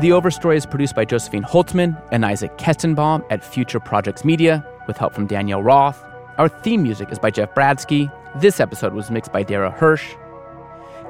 The 0.01 0.09
Overstory 0.09 0.57
is 0.57 0.65
produced 0.65 0.95
by 0.95 1.05
Josephine 1.05 1.43
Holtzman 1.43 1.95
and 2.11 2.25
Isaac 2.25 2.57
Kestenbaum 2.57 3.23
at 3.29 3.45
Future 3.45 3.79
Projects 3.79 4.25
Media, 4.25 4.65
with 4.87 4.97
help 4.97 5.13
from 5.13 5.27
Danielle 5.27 5.63
Roth. 5.63 6.03
Our 6.39 6.49
theme 6.49 6.83
music 6.83 7.13
is 7.13 7.19
by 7.19 7.31
Jeff 7.31 7.55
Bradsky. 7.55 8.11
This 8.37 8.61
episode 8.61 8.95
was 8.95 9.11
mixed 9.11 9.31
by 9.31 9.43
Dara 9.43 9.71
Hirsch. 9.71 10.15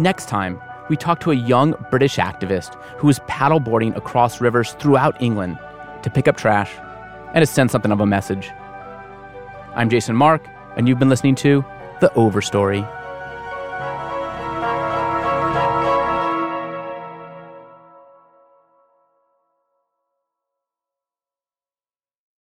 Next 0.00 0.28
time, 0.28 0.60
we 0.88 0.96
talk 0.96 1.20
to 1.20 1.30
a 1.30 1.36
young 1.36 1.76
British 1.88 2.16
activist 2.16 2.74
who 2.98 3.08
is 3.08 3.20
paddleboarding 3.28 3.96
across 3.96 4.40
rivers 4.40 4.72
throughout 4.80 5.22
England 5.22 5.56
to 6.02 6.10
pick 6.10 6.26
up 6.26 6.36
trash 6.36 6.72
and 7.32 7.42
to 7.42 7.46
send 7.46 7.70
something 7.70 7.92
of 7.92 8.00
a 8.00 8.06
message. 8.06 8.50
I'm 9.76 9.88
Jason 9.88 10.16
Mark, 10.16 10.44
and 10.76 10.88
you've 10.88 10.98
been 10.98 11.08
listening 11.08 11.36
to 11.36 11.64
The 12.00 12.08
Overstory. 12.16 12.84